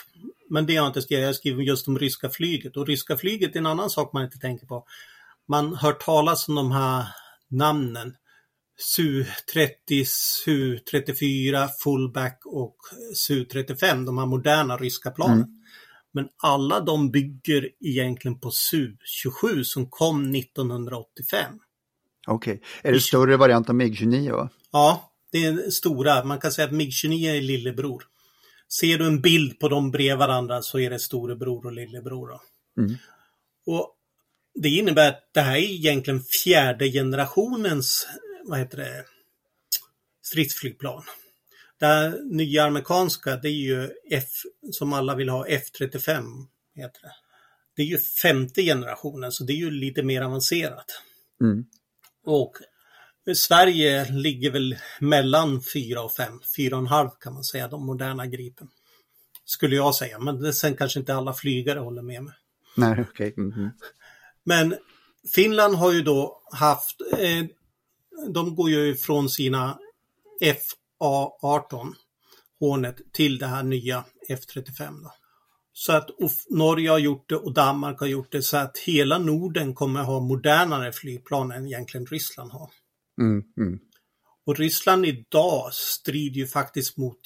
Men 0.48 0.66
det 0.66 0.76
har 0.76 0.84
jag 0.84 0.90
inte 0.90 1.02
skrivit. 1.02 1.22
Jag 1.22 1.28
har 1.28 1.34
skrivit 1.34 1.68
just 1.68 1.88
om 1.88 1.98
ryska 1.98 2.30
flyget. 2.30 2.76
Och 2.76 2.86
ryska 2.86 3.16
flyget 3.16 3.54
är 3.54 3.58
en 3.58 3.66
annan 3.66 3.90
sak 3.90 4.12
man 4.12 4.24
inte 4.24 4.38
tänker 4.38 4.66
på. 4.66 4.86
Man 5.48 5.74
hör 5.74 5.92
talas 5.92 6.48
om 6.48 6.54
de 6.54 6.72
här 6.72 7.06
namnen. 7.48 8.16
Su-30, 8.78 10.04
Su-34, 10.44 11.68
Fullback 11.82 12.40
och 12.44 12.76
Su-35, 13.14 14.06
de 14.06 14.18
här 14.18 14.26
moderna 14.26 14.76
ryska 14.76 15.10
planen. 15.10 15.64
Men 16.16 16.28
alla 16.42 16.80
de 16.80 17.10
bygger 17.10 17.68
egentligen 17.80 18.40
på 18.40 18.50
Su-27 18.50 19.62
som 19.62 19.90
kom 19.90 20.34
1985. 20.34 21.52
Okej. 22.26 22.62
Är 22.82 22.92
det 22.92 23.00
större 23.00 23.36
variant 23.36 23.68
av 23.68 23.74
MiG-29 23.74 24.32
va? 24.32 24.48
Ja, 24.72 25.12
det 25.32 25.44
är 25.44 25.70
stora. 25.70 26.24
Man 26.24 26.40
kan 26.40 26.52
säga 26.52 26.66
att 26.66 26.72
MiG-29 26.72 27.30
är 27.30 27.40
lillebror. 27.40 28.04
Ser 28.80 28.98
du 28.98 29.06
en 29.06 29.20
bild 29.20 29.60
på 29.60 29.68
dem 29.68 29.90
bredvid 29.90 30.18
varandra 30.18 30.62
så 30.62 30.78
är 30.78 30.90
det 30.90 30.98
storebror 30.98 31.66
och 31.66 31.72
lillebror. 31.72 32.30
Mm. 32.78 32.96
Och 33.66 33.92
Det 34.54 34.68
innebär 34.68 35.08
att 35.08 35.30
det 35.34 35.40
här 35.40 35.56
är 35.56 35.70
egentligen 35.70 36.20
fjärde 36.44 36.90
generationens 36.90 38.06
vad 38.44 38.58
heter 38.58 38.76
det, 38.78 39.04
stridsflygplan. 40.22 41.02
Det 41.78 42.20
nya 42.24 42.64
amerikanska, 42.64 43.36
det 43.36 43.48
är 43.48 43.52
ju 43.52 43.90
F, 44.10 44.28
som 44.72 44.92
alla 44.92 45.14
vill 45.14 45.28
ha, 45.28 45.46
F35 45.46 46.46
heter 46.74 47.00
det. 47.02 47.12
Det 47.76 47.82
är 47.82 47.86
ju 47.86 47.98
femte 47.98 48.62
generationen, 48.62 49.32
så 49.32 49.44
det 49.44 49.52
är 49.52 49.56
ju 49.56 49.70
lite 49.70 50.02
mer 50.02 50.22
avancerat. 50.22 51.02
Mm. 51.40 51.64
Och 52.24 52.52
Sverige 53.34 54.12
ligger 54.12 54.50
väl 54.50 54.76
mellan 55.00 55.62
4 55.62 56.02
och 56.02 56.12
5, 56.12 56.40
4,5 56.58 57.10
kan 57.20 57.34
man 57.34 57.44
säga, 57.44 57.68
de 57.68 57.86
moderna 57.86 58.26
Gripen. 58.26 58.68
Skulle 59.44 59.76
jag 59.76 59.94
säga, 59.94 60.18
men 60.18 60.40
det, 60.40 60.52
sen 60.52 60.76
kanske 60.76 61.00
inte 61.00 61.14
alla 61.14 61.34
flygare 61.34 61.78
håller 61.78 62.02
med 62.02 62.22
mig. 62.22 62.34
Nej, 62.76 63.04
okej. 63.10 63.34
Mhm. 63.36 63.70
Men 64.44 64.76
Finland 65.34 65.74
har 65.74 65.92
ju 65.92 66.02
då 66.02 66.42
haft, 66.52 67.00
eh, 67.18 67.44
de 68.28 68.54
går 68.54 68.70
ju 68.70 68.96
från 68.96 69.30
sina 69.30 69.78
FA18 71.00 71.92
Hornet 72.60 72.96
till 73.12 73.38
det 73.38 73.46
här 73.46 73.62
nya 73.62 74.04
F35. 74.30 75.02
Då. 75.02 75.12
Så 75.72 75.92
att 75.92 76.10
Norge 76.50 76.90
har 76.90 76.98
gjort 76.98 77.28
det 77.28 77.36
och 77.36 77.54
Danmark 77.54 78.00
har 78.00 78.06
gjort 78.06 78.32
det 78.32 78.42
så 78.42 78.56
att 78.56 78.78
hela 78.78 79.18
Norden 79.18 79.74
kommer 79.74 80.02
ha 80.02 80.20
modernare 80.20 80.92
flygplan 80.92 81.52
än 81.52 81.66
egentligen 81.66 82.06
Ryssland 82.06 82.52
har. 82.52 82.70
Mm, 83.20 83.42
mm. 83.56 83.78
Och 84.46 84.56
Ryssland 84.56 85.06
idag 85.06 85.72
strider 85.72 86.36
ju 86.36 86.46
faktiskt 86.46 86.96
mot 86.96 87.20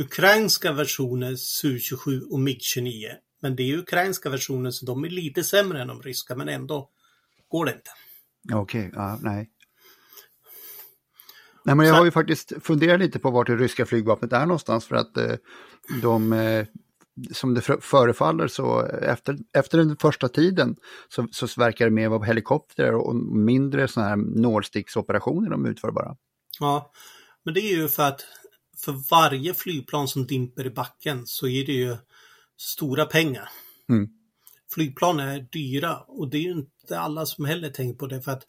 ukrainska 0.00 0.72
versioner 0.72 1.32
Su-27 1.32 2.20
och 2.20 2.40
MiG-29. 2.40 3.12
Men 3.42 3.56
det 3.56 3.62
är 3.62 3.78
ukrainska 3.78 4.30
versioner 4.30 4.70
så 4.70 4.86
de 4.86 5.04
är 5.04 5.10
lite 5.10 5.44
sämre 5.44 5.82
än 5.82 5.88
de 5.88 6.02
ryska 6.02 6.36
men 6.36 6.48
ändå 6.48 6.90
går 7.48 7.64
det 7.64 7.72
inte. 7.72 7.90
Okej, 8.54 8.90
ja, 8.94 9.18
nej. 9.22 9.50
Nej, 11.66 11.74
men 11.74 11.86
jag 11.86 11.94
har 11.94 12.04
ju 12.04 12.10
faktiskt 12.10 12.52
funderat 12.62 13.00
lite 13.00 13.18
på 13.18 13.30
vart 13.30 13.46
det 13.46 13.56
ryska 13.56 13.86
flygvapnet 13.86 14.32
är 14.32 14.46
någonstans 14.46 14.84
för 14.84 14.96
att 14.96 15.16
eh, 15.16 15.34
de, 16.02 16.32
eh, 16.32 16.66
som 17.32 17.54
det 17.54 17.60
förefaller 17.80 18.48
så 18.48 18.80
efter, 18.86 19.38
efter 19.52 19.78
den 19.78 19.96
första 19.96 20.28
tiden 20.28 20.76
så, 21.08 21.28
så 21.32 21.46
verkar 21.60 21.84
det 21.84 21.90
mer 21.90 22.08
vara 22.08 22.24
helikoptrar 22.24 22.92
och 22.92 23.16
mindre 23.16 23.88
sådana 23.88 24.08
här 24.08 24.16
nålsticksoperationer 24.16 25.50
de 25.50 25.66
utför 25.66 25.90
bara. 25.90 26.16
Ja, 26.60 26.92
men 27.44 27.54
det 27.54 27.60
är 27.60 27.76
ju 27.76 27.88
för 27.88 28.02
att 28.02 28.26
för 28.76 29.10
varje 29.10 29.54
flygplan 29.54 30.08
som 30.08 30.26
dimper 30.26 30.66
i 30.66 30.70
backen 30.70 31.22
så 31.26 31.48
är 31.48 31.66
det 31.66 31.72
ju 31.72 31.96
stora 32.56 33.06
pengar. 33.06 33.48
Mm. 33.88 34.08
Flygplan 34.74 35.20
är 35.20 35.48
dyra 35.52 35.96
och 35.96 36.30
det 36.30 36.38
är 36.38 36.42
ju 36.42 36.52
inte 36.52 36.98
alla 36.98 37.26
som 37.26 37.44
heller 37.44 37.70
tänker 37.70 37.98
på 37.98 38.06
det 38.06 38.22
för 38.22 38.32
att 38.32 38.46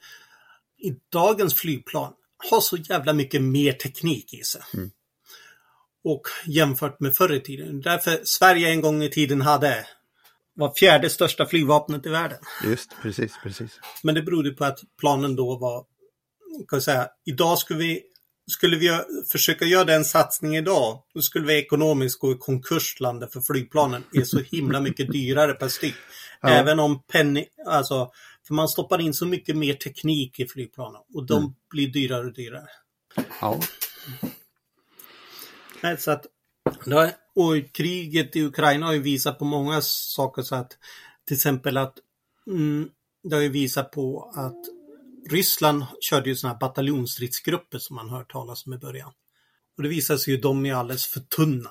i 0.77 0.95
dagens 1.11 1.53
flygplan 1.53 2.13
har 2.51 2.61
så 2.61 2.77
jävla 2.77 3.13
mycket 3.13 3.41
mer 3.41 3.73
teknik 3.73 4.33
i 4.33 4.43
sig. 4.43 4.61
Mm. 4.73 4.91
Och 6.03 6.21
jämfört 6.45 6.99
med 6.99 7.15
förr 7.15 7.33
i 7.33 7.39
tiden. 7.39 7.81
Därför 7.81 8.19
Sverige 8.23 8.69
en 8.69 8.81
gång 8.81 9.03
i 9.03 9.09
tiden 9.09 9.41
hade 9.41 9.87
var 10.53 10.73
fjärde 10.77 11.09
största 11.09 11.45
flygvapnet 11.45 12.05
i 12.05 12.09
världen. 12.09 12.39
Just 12.63 12.91
precis, 13.01 13.33
precis. 13.43 13.79
Men 14.03 14.15
det 14.15 14.21
berodde 14.21 14.51
på 14.51 14.65
att 14.65 14.79
planen 14.99 15.35
då 15.35 15.57
var, 15.57 15.85
kan 16.67 16.77
jag 16.77 16.83
säga, 16.83 17.07
idag 17.25 17.57
skulle 17.57 17.79
vi 17.79 18.03
skulle 18.51 18.77
vi 18.77 18.99
försöka 19.31 19.65
göra 19.65 19.83
den 19.83 20.05
satsningen 20.05 20.63
idag, 20.63 21.03
då 21.13 21.21
skulle 21.21 21.47
vi 21.47 21.59
ekonomiskt 21.59 22.19
gå 22.19 22.31
i 22.31 22.35
konkurslandet 22.35 23.33
för 23.33 23.41
flygplanen 23.41 24.03
är 24.13 24.23
så 24.23 24.39
himla 24.39 24.81
mycket 24.81 25.07
dyrare 25.11 25.53
per 25.53 25.67
styck. 25.67 25.95
Ja. 26.41 26.49
Även 26.49 26.79
om 26.79 27.03
penny, 27.03 27.45
alltså, 27.67 28.11
för 28.47 28.53
man 28.53 28.69
stoppar 28.69 29.01
in 29.01 29.13
så 29.13 29.25
mycket 29.25 29.57
mer 29.57 29.73
teknik 29.73 30.39
i 30.39 30.47
flygplanen 30.47 31.01
och 31.13 31.25
de 31.25 31.37
mm. 31.37 31.53
blir 31.69 31.87
dyrare 31.87 32.25
och 32.25 32.33
dyrare. 32.33 32.67
Ja. 33.41 33.59
Nej, 35.83 35.97
så 35.97 36.11
att, 36.11 36.25
och 37.35 37.71
kriget 37.73 38.35
i 38.35 38.43
Ukraina 38.43 38.85
har 38.85 38.93
ju 38.93 38.99
visat 38.99 39.39
på 39.39 39.45
många 39.45 39.81
saker 39.81 40.41
så 40.41 40.55
att 40.55 40.77
till 41.27 41.35
exempel 41.35 41.77
att 41.77 41.97
mm, 42.47 42.89
det 43.23 43.35
har 43.35 43.43
ju 43.43 43.49
visat 43.49 43.91
på 43.91 44.31
att 44.35 44.63
Ryssland 45.31 45.85
körde 46.01 46.29
ju 46.29 46.35
sådana 46.35 46.53
här 46.53 46.59
bataljonsstridsgrupper 46.59 47.79
som 47.79 47.95
man 47.95 48.09
hört 48.09 48.31
talas 48.31 48.65
om 48.65 48.73
i 48.73 48.77
början. 48.77 49.11
Och 49.77 49.83
det 49.83 49.89
visar 49.89 50.17
sig 50.17 50.33
ju 50.33 50.39
de 50.39 50.65
är 50.65 50.73
alldeles 50.73 51.07
för 51.07 51.19
tunna. 51.19 51.69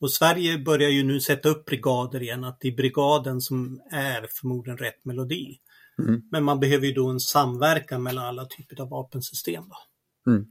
Och 0.00 0.12
Sverige 0.12 0.58
börjar 0.58 0.90
ju 0.90 1.02
nu 1.02 1.20
sätta 1.20 1.48
upp 1.48 1.64
brigader 1.64 2.22
igen, 2.22 2.44
att 2.44 2.60
det 2.60 2.68
är 2.68 2.76
brigaden 2.76 3.40
som 3.40 3.80
är 3.90 4.26
förmodligen 4.30 4.78
rätt 4.78 5.04
melodi. 5.04 5.58
Mm. 5.98 6.22
Men 6.30 6.44
man 6.44 6.60
behöver 6.60 6.86
ju 6.86 6.92
då 6.92 7.08
en 7.08 7.20
samverkan 7.20 8.02
mellan 8.02 8.24
alla 8.24 8.44
typer 8.44 8.80
av 8.80 8.88
vapensystem. 8.88 9.64
Då. 9.68 10.30
Mm. 10.30 10.46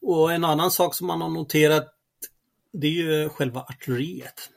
Och 0.00 0.32
en 0.32 0.44
annan 0.44 0.70
sak 0.70 0.94
som 0.94 1.06
man 1.06 1.20
har 1.20 1.30
noterat, 1.30 1.88
det 2.72 2.86
är 2.86 2.90
ju 2.90 3.28
själva 3.28 3.60
artilleriet. 3.60 4.50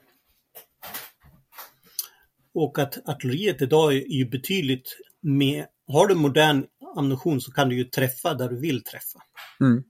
Och 2.53 2.79
att 2.79 3.09
artilleriet 3.09 3.61
idag 3.61 3.93
är 3.93 4.07
ju 4.07 4.29
betydligt 4.29 4.97
mer 5.21 5.67
har 5.87 6.07
du 6.07 6.15
modern 6.15 6.65
ammunition 6.95 7.41
så 7.41 7.51
kan 7.51 7.69
du 7.69 7.75
ju 7.75 7.83
träffa 7.83 8.33
där 8.33 8.49
du 8.49 8.59
vill 8.59 8.83
träffa. 8.83 9.19
Mm. 9.59 9.83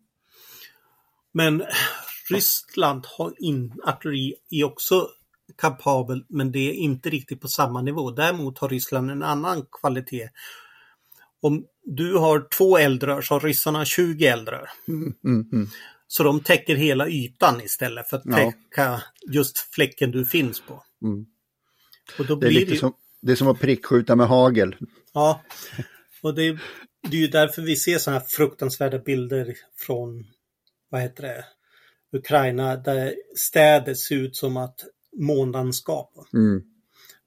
Men 1.32 1.64
Ryssland 2.30 3.06
har 3.06 3.34
in, 3.38 3.74
artilleri 3.84 4.36
är 4.50 4.64
också 4.64 5.08
kapabel 5.58 6.26
men 6.30 6.52
det 6.52 6.70
är 6.70 6.74
inte 6.74 7.10
riktigt 7.10 7.42
på 7.42 7.48
samma 7.48 7.82
nivå. 7.82 8.12
Däremot 8.12 8.58
har 8.58 8.70
Ryssland 8.70 9.12
en 9.12 9.24
annan 9.24 9.66
kvalitet. 9.82 10.30
Om 11.42 11.66
du 11.84 12.18
har 12.18 12.48
två 12.58 12.78
eldrör 12.78 13.22
så 13.22 13.34
har 13.34 13.40
ryssarna 13.40 13.86
20 13.86 14.28
eldrör. 14.28 14.70
Mm, 14.88 15.14
mm, 15.24 15.50
mm. 15.54 15.68
Så 16.08 16.24
de 16.24 16.40
täcker 16.40 16.76
hela 16.76 17.08
ytan 17.08 17.62
istället 17.62 18.10
för 18.10 18.18
att 18.18 18.24
ja. 18.26 18.36
täcka 18.36 19.04
just 19.32 19.58
fläcken 19.58 20.12
du 20.12 20.26
finns 20.26 20.62
på. 20.62 20.84
Mm. 21.04 21.26
Och 22.20 22.26
då 22.26 22.36
det, 22.36 22.46
är 22.46 22.50
blir 22.50 22.60
lite 22.60 22.72
det... 22.72 22.78
som, 22.78 22.94
det 23.22 23.32
är 23.32 23.36
som 23.36 23.48
att 23.48 23.60
prickskjuta 23.60 24.16
med 24.16 24.28
hagel. 24.28 24.76
Ja, 25.14 25.42
och 26.22 26.36
det, 26.36 26.60
det 27.10 27.18
är 27.18 27.22
ju 27.22 27.28
därför 27.28 27.62
vi 27.62 27.76
ser 27.76 27.98
sådana 27.98 28.20
här 28.20 28.28
fruktansvärda 28.28 29.00
bilder 29.00 29.56
från, 29.78 30.26
vad 30.90 31.02
heter 31.02 31.24
det, 31.24 31.46
Ukraina, 32.16 32.76
där 32.76 33.16
städer 33.36 33.94
ser 33.94 34.16
ut 34.16 34.36
som 34.36 34.58
att 34.58 34.86
månlandskap. 35.18 36.14
Mm. 36.34 36.64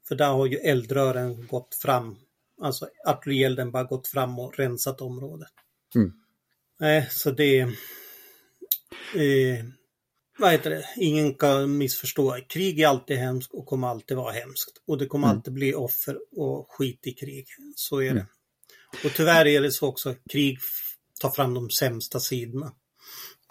För 0.07 0.15
där 0.15 0.31
har 0.31 0.45
ju 0.45 0.57
eldrören 0.57 1.47
gått 1.47 1.75
fram, 1.75 2.17
alltså 2.61 2.89
artillerielden 3.07 3.71
bara 3.71 3.83
gått 3.83 4.07
fram 4.07 4.39
och 4.39 4.59
rensat 4.59 5.01
området. 5.01 5.51
Mm. 5.95 6.13
Nej, 6.79 7.07
så 7.11 7.31
det... 7.31 7.59
Eh, 9.15 9.65
vad 10.39 10.51
heter 10.51 10.69
det? 10.69 10.85
Ingen 10.97 11.33
kan 11.33 11.77
missförstå. 11.77 12.37
Krig 12.49 12.79
är 12.79 12.87
alltid 12.87 13.17
hemskt 13.17 13.53
och 13.53 13.65
kommer 13.65 13.87
alltid 13.87 14.17
vara 14.17 14.31
hemskt. 14.31 14.81
Och 14.87 14.97
det 14.97 15.05
kommer 15.05 15.27
mm. 15.27 15.37
alltid 15.37 15.53
bli 15.53 15.73
offer 15.73 16.17
och 16.39 16.67
skit 16.69 17.07
i 17.07 17.11
krig. 17.11 17.47
Så 17.75 18.01
är 18.01 18.05
det. 18.05 18.09
Mm. 18.09 18.25
Och 19.05 19.11
tyvärr 19.15 19.47
är 19.47 19.61
det 19.61 19.71
så 19.71 19.87
också. 19.87 20.15
Krig 20.31 20.59
tar 21.21 21.29
fram 21.29 21.53
de 21.53 21.69
sämsta 21.69 22.19
sidorna 22.19 22.71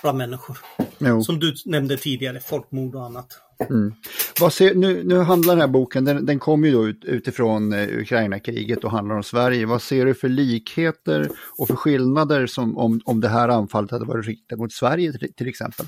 bland 0.02 0.18
människor. 0.18 0.58
Jo. 0.98 1.22
Som 1.22 1.40
du 1.40 1.54
nämnde 1.64 1.96
tidigare, 1.96 2.40
folkmord 2.40 2.94
och 2.94 3.04
annat. 3.04 3.40
Mm. 3.70 3.94
Vad 4.40 4.52
ser, 4.52 4.74
nu, 4.74 5.04
nu 5.04 5.18
handlar 5.18 5.54
den 5.54 5.60
här 5.60 5.68
boken, 5.68 6.04
den, 6.04 6.26
den 6.26 6.38
kommer 6.38 6.68
ju 6.68 6.74
då 6.74 6.88
ut, 6.88 7.04
utifrån 7.04 7.72
eh, 7.72 7.88
Ukraina-kriget 7.88 8.84
och 8.84 8.90
handlar 8.90 9.16
om 9.16 9.22
Sverige. 9.22 9.66
Vad 9.66 9.82
ser 9.82 10.06
du 10.06 10.14
för 10.14 10.28
likheter 10.28 11.28
och 11.58 11.68
för 11.68 11.76
skillnader 11.76 12.46
som 12.46 12.78
om, 12.78 13.00
om 13.04 13.20
det 13.20 13.28
här 13.28 13.48
anfallet 13.48 13.90
hade 13.90 14.04
varit 14.04 14.26
riktat 14.26 14.58
mot 14.58 14.72
Sverige 14.72 15.12
till, 15.12 15.34
till 15.34 15.48
exempel? 15.48 15.86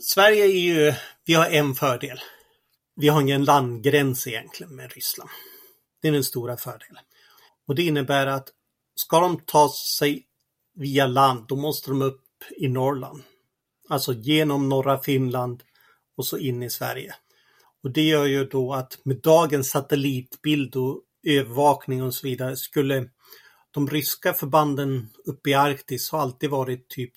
Sverige 0.00 0.44
är 0.44 0.60
ju, 0.60 0.94
vi 1.26 1.34
har 1.34 1.46
en 1.46 1.74
fördel. 1.74 2.20
Vi 2.96 3.08
har 3.08 3.20
ingen 3.20 3.44
landgräns 3.44 4.26
egentligen 4.26 4.76
med 4.76 4.92
Ryssland. 4.92 5.30
Det 6.02 6.08
är 6.08 6.12
den 6.12 6.24
stora 6.24 6.56
fördelen. 6.56 7.02
Och 7.68 7.74
det 7.74 7.82
innebär 7.82 8.26
att 8.26 8.48
ska 8.94 9.20
de 9.20 9.40
ta 9.46 9.68
sig 9.98 10.26
via 10.74 11.06
land, 11.06 11.44
då 11.48 11.56
måste 11.56 11.90
de 11.90 12.02
upp 12.02 12.21
i 12.56 12.68
Norrland. 12.68 13.22
Alltså 13.88 14.12
genom 14.12 14.68
norra 14.68 14.98
Finland 14.98 15.62
och 16.16 16.26
så 16.26 16.38
in 16.38 16.62
i 16.62 16.70
Sverige. 16.70 17.14
Och 17.82 17.90
det 17.90 18.02
gör 18.02 18.26
ju 18.26 18.44
då 18.44 18.72
att 18.74 18.98
med 19.04 19.16
dagens 19.16 19.70
satellitbild 19.70 20.76
och 20.76 21.02
övervakning 21.22 22.02
och 22.02 22.14
så 22.14 22.26
vidare 22.26 22.56
skulle 22.56 23.08
de 23.70 23.88
ryska 23.88 24.32
förbanden 24.32 25.08
uppe 25.24 25.50
i 25.50 25.54
Arktis 25.54 26.10
har 26.10 26.20
alltid 26.20 26.50
varit 26.50 26.88
typ 26.88 27.12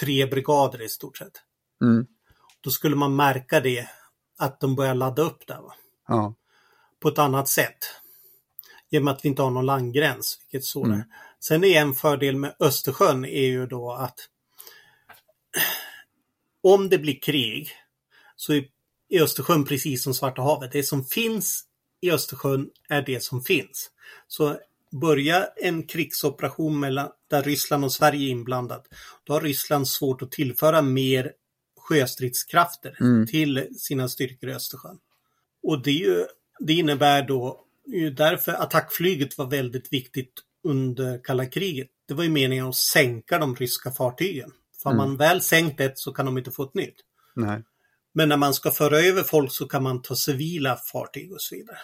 tre 0.00 0.26
brigader 0.26 0.82
i 0.82 0.88
stort 0.88 1.18
sett. 1.18 1.42
Mm. 1.82 2.06
Då 2.60 2.70
skulle 2.70 2.96
man 2.96 3.16
märka 3.16 3.60
det, 3.60 3.88
att 4.38 4.60
de 4.60 4.74
börjar 4.74 4.94
ladda 4.94 5.22
upp 5.22 5.46
där. 5.46 5.60
Va? 5.60 5.74
Ja. 6.08 6.34
På 7.00 7.08
ett 7.08 7.18
annat 7.18 7.48
sätt. 7.48 7.78
Genom 8.90 9.08
att 9.08 9.24
vi 9.24 9.28
inte 9.28 9.42
har 9.42 9.50
någon 9.50 9.66
landgräns, 9.66 10.38
vilket 10.40 10.64
så 10.64 10.84
Mm. 10.84 11.02
Sen 11.40 11.64
är 11.64 11.80
en 11.80 11.94
fördel 11.94 12.36
med 12.36 12.56
Östersjön 12.60 13.24
är 13.24 13.46
ju 13.46 13.66
då 13.66 13.92
att 13.92 14.28
om 16.62 16.88
det 16.88 16.98
blir 16.98 17.20
krig 17.20 17.70
så 18.36 18.52
är 18.52 19.22
Östersjön 19.22 19.64
precis 19.64 20.04
som 20.04 20.14
Svarta 20.14 20.42
havet. 20.42 20.72
Det 20.72 20.82
som 20.82 21.04
finns 21.04 21.64
i 22.00 22.10
Östersjön 22.10 22.70
är 22.88 23.02
det 23.02 23.22
som 23.22 23.42
finns. 23.42 23.90
Så 24.28 24.56
börja 25.00 25.44
en 25.56 25.82
krigsoperation 25.82 26.80
mellan, 26.80 27.08
där 27.30 27.42
Ryssland 27.42 27.84
och 27.84 27.92
Sverige 27.92 28.28
är 28.28 28.30
inblandat, 28.30 28.86
då 29.24 29.32
har 29.32 29.40
Ryssland 29.40 29.88
svårt 29.88 30.22
att 30.22 30.32
tillföra 30.32 30.82
mer 30.82 31.32
sjöstridskrafter 31.76 32.96
Mm. 33.00 33.26
till 33.26 33.68
sina 33.78 34.08
styrkor 34.08 34.50
i 34.50 34.52
Östersjön. 34.54 34.98
Och 35.62 35.82
det, 35.82 35.92
ju, 35.92 36.24
det 36.60 36.72
innebär 36.72 37.22
då, 37.22 37.64
ju 37.86 38.10
därför 38.10 38.52
attackflyget 38.52 39.38
var 39.38 39.46
väldigt 39.46 39.92
viktigt 39.92 40.32
under 40.64 41.24
kalla 41.24 41.46
kriget. 41.46 41.88
Det 42.08 42.14
var 42.14 42.24
ju 42.24 42.30
meningen 42.30 42.66
att 42.66 42.76
sänka 42.76 43.38
de 43.38 43.56
ryska 43.56 43.90
fartygen. 43.90 44.52
Om 44.84 44.92
Mm. 44.92 44.96
man 45.08 45.16
väl 45.16 45.40
sänkt 45.40 45.80
ett 45.80 45.98
så 45.98 46.12
kan 46.12 46.26
de 46.26 46.38
inte 46.38 46.50
få 46.50 46.62
ett 46.62 46.74
nytt. 46.74 46.96
Nej. 47.34 47.62
Men 48.14 48.28
när 48.28 48.36
man 48.36 48.54
ska 48.54 48.70
föra 48.70 48.98
över 48.98 49.22
folk 49.22 49.52
så 49.52 49.66
kan 49.66 49.82
man 49.82 50.02
ta 50.02 50.16
civila 50.16 50.76
fartyg 50.76 51.32
och 51.32 51.40
så 51.42 51.54
vidare. 51.54 51.78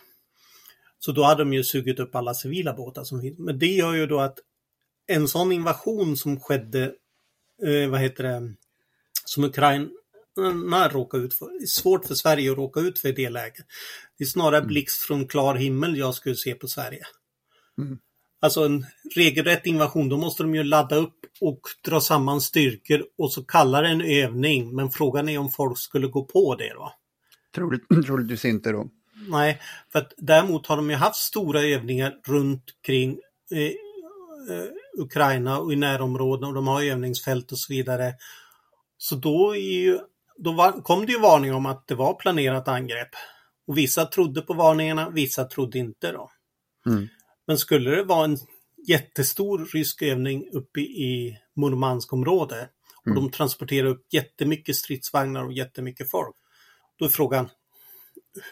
Så 0.99 1.13
då 1.13 1.25
hade 1.25 1.41
de 1.45 1.53
ju 1.53 1.65
sugit 1.65 2.01
upp 2.01 2.15
alla 2.15 2.35
civila 2.35 2.73
båtar 2.75 3.05
som 3.05 3.21
finns. 3.21 3.39
Men 3.39 3.59
det 3.59 3.67
gör 3.67 3.95
ju 3.95 4.07
då 4.07 4.21
att 4.21 4.39
en 5.07 5.29
sån 5.29 5.53
invasion 5.53 6.17
som 6.17 6.41
skedde, 6.41 6.85
eh, 7.67 7.89
vad 7.91 8.01
heter 8.01 8.25
det, 8.25 8.55
som 9.25 9.45
Ukraina 9.45 10.89
råkade 10.91 11.25
ut 11.25 11.35
för, 11.35 11.59
det 11.59 11.65
är 11.65 11.67
svårt 11.67 12.05
för 12.07 12.15
Sverige 12.15 12.51
att 12.51 12.57
råka 12.59 12.81
ut 12.81 12.99
för 12.99 13.09
i 13.09 13.13
det 13.13 13.31
läget. 13.31 13.67
Det 14.19 14.25
är 14.25 14.29
snarare 14.29 14.63
blixt 14.63 15.03
från 15.03 15.29
klar 15.29 15.55
himmel 15.55 15.97
jag 15.99 16.15
skulle 16.15 16.37
se 16.37 16.55
på 16.55 16.69
Sverige. 16.69 17.07
Mm. 17.79 17.99
Alltså 18.41 18.65
en 18.65 18.87
regelrätt 19.15 19.67
invasion, 19.67 20.09
då 20.09 20.17
måste 20.17 20.43
de 20.43 20.55
ju 20.55 20.65
ladda 20.65 20.97
upp 20.97 21.15
och 21.41 21.61
dra 21.85 22.01
samman 22.01 22.41
styrkor 22.41 23.05
och 23.19 23.33
så 23.33 23.45
kalla 23.45 23.81
det 23.81 23.89
en 23.89 24.01
övning. 24.01 24.77
Men 24.77 24.91
frågan 24.91 25.29
är 25.29 25.39
om 25.39 25.51
folk 25.51 25.79
skulle 25.79 26.07
gå 26.07 26.25
på 26.25 26.55
det 26.55 26.73
då. 26.75 26.93
Troligt, 27.55 27.83
troligtvis 28.07 28.45
inte 28.45 28.73
då. 28.73 28.89
Nej, 29.29 29.61
för 29.93 29.99
att 29.99 30.13
däremot 30.17 30.67
har 30.67 30.77
de 30.77 30.91
ju 30.91 30.97
haft 30.97 31.17
stora 31.17 31.63
övningar 31.63 32.15
runt 32.27 32.65
kring 32.87 33.19
eh, 33.51 33.63
eh, 34.57 34.65
Ukraina 34.99 35.59
och 35.59 35.73
i 35.73 35.77
närområden 35.77 36.49
och 36.49 36.55
de 36.55 36.67
har 36.67 36.83
övningsfält 36.83 37.53
och 37.53 37.59
så 37.59 37.73
vidare. 37.73 38.15
Så 38.99 39.17
då 39.17 39.57
ju 39.57 39.99
då 40.39 40.53
var, 40.53 40.73
kom 40.83 41.07
det 41.07 41.13
ju 41.13 41.21
varning 41.21 41.55
om 41.55 41.67
att 41.67 41.87
det 41.87 41.95
var 41.95 42.15
planerat 42.15 42.69
angrepp. 42.69 43.09
Och 43.67 43.79
vissa 43.79 44.05
trodde 44.05 44.43
på 44.43 44.55
varningarna, 44.55 45.11
vissa 45.11 45.45
trodde 45.45 45.79
inte 45.79 46.13
då. 46.13 46.31
Mm. 46.87 47.09
Men 47.49 47.59
skulle 47.59 47.91
det 47.91 48.05
vara 48.05 48.25
en 48.25 48.39
jättestor 48.89 49.65
rysk 49.73 50.03
övning 50.03 50.49
uppe 50.53 50.81
i 50.81 51.39
Murmanskområdet 51.57 52.69
och 53.01 53.07
Mm. 53.07 53.23
de 53.25 53.31
transporterar 53.31 53.89
upp 53.89 54.07
jättemycket 54.13 54.77
stridsvagnar 54.77 55.45
och 55.45 55.53
jättemycket 55.53 56.11
folk. 56.11 56.37
Då 56.99 57.05
är 57.05 57.09
frågan, 57.09 57.49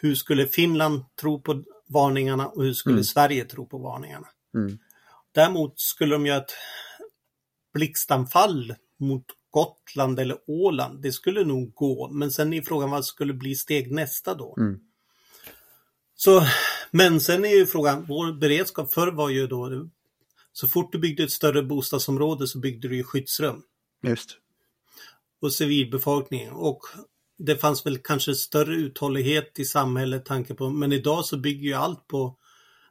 hur 0.01 0.15
skulle 0.15 0.47
Finland 0.47 1.05
tro 1.21 1.41
på 1.43 1.65
varningarna 1.89 2.49
och 2.49 2.65
hur 2.65 2.73
skulle 2.73 2.93
Mm. 2.95 3.05
Sverige 3.05 3.45
tro 3.45 3.67
på 3.67 3.79
varningarna? 3.79 4.29
Mm. 4.55 4.79
Däremot 5.33 5.81
skulle 5.81 6.15
de 6.15 6.27
göra 6.27 6.39
ett 6.43 6.55
blixtanfall 7.75 8.75
mot 8.99 9.25
Gotland 9.51 10.21
eller 10.21 10.39
Åland. 10.47 11.03
Det 11.03 11.13
skulle 11.13 11.45
nog 11.45 11.75
gå, 11.75 12.09
men 12.13 12.31
sen 12.31 12.53
är 12.53 12.63
frågan 12.63 12.91
vad 12.91 13.05
skulle 13.05 13.35
bli 13.35 13.55
steg 13.55 13.93
nästa 13.93 14.35
då? 14.35 14.55
Mm. 14.59 14.81
Så, 16.15 16.43
men 16.91 17.21
sen 17.21 17.45
är 17.45 17.57
ju 17.57 17.67
frågan, 17.67 18.05
vår 18.09 18.33
beredskap 18.33 18.95
förr 18.95 19.13
var 19.13 19.29
ju 19.29 19.47
då, 19.47 19.89
så 20.53 20.69
fort 20.69 20.93
du 20.93 20.99
byggde 20.99 21.23
ett 21.23 21.31
större 21.31 21.63
bostadsområde 21.63 22.47
så 22.47 22.59
byggde 22.59 22.89
du 22.89 22.97
ju 22.97 23.05
skyddsrum 23.05 23.63
Just. 24.03 24.39
och 25.41 25.53
civilbefolkningen. 25.53 26.53
Och 26.53 26.81
det 27.39 27.57
fanns 27.57 27.87
väl 27.87 27.99
kanske 27.99 28.35
större 28.35 28.75
uthållighet 28.75 29.59
i 29.59 29.65
samhället 29.65 30.25
tanke 30.25 30.55
på, 30.55 30.71
men 30.71 30.93
idag 30.93 31.25
så 31.25 31.37
bygger 31.37 31.69
ju 31.69 31.75
allt 31.75 32.07
på 32.07 32.37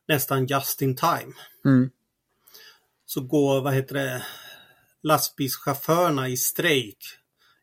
nästan 0.07 0.45
just 0.45 0.81
in 0.81 0.95
time. 0.95 1.33
Mm. 1.65 1.89
Så 3.05 3.21
går, 3.21 3.61
vad 3.61 3.73
heter 3.73 3.95
det, 3.95 4.25
lastbilschaufförerna 5.03 6.29
i 6.29 6.37
strejk 6.37 6.97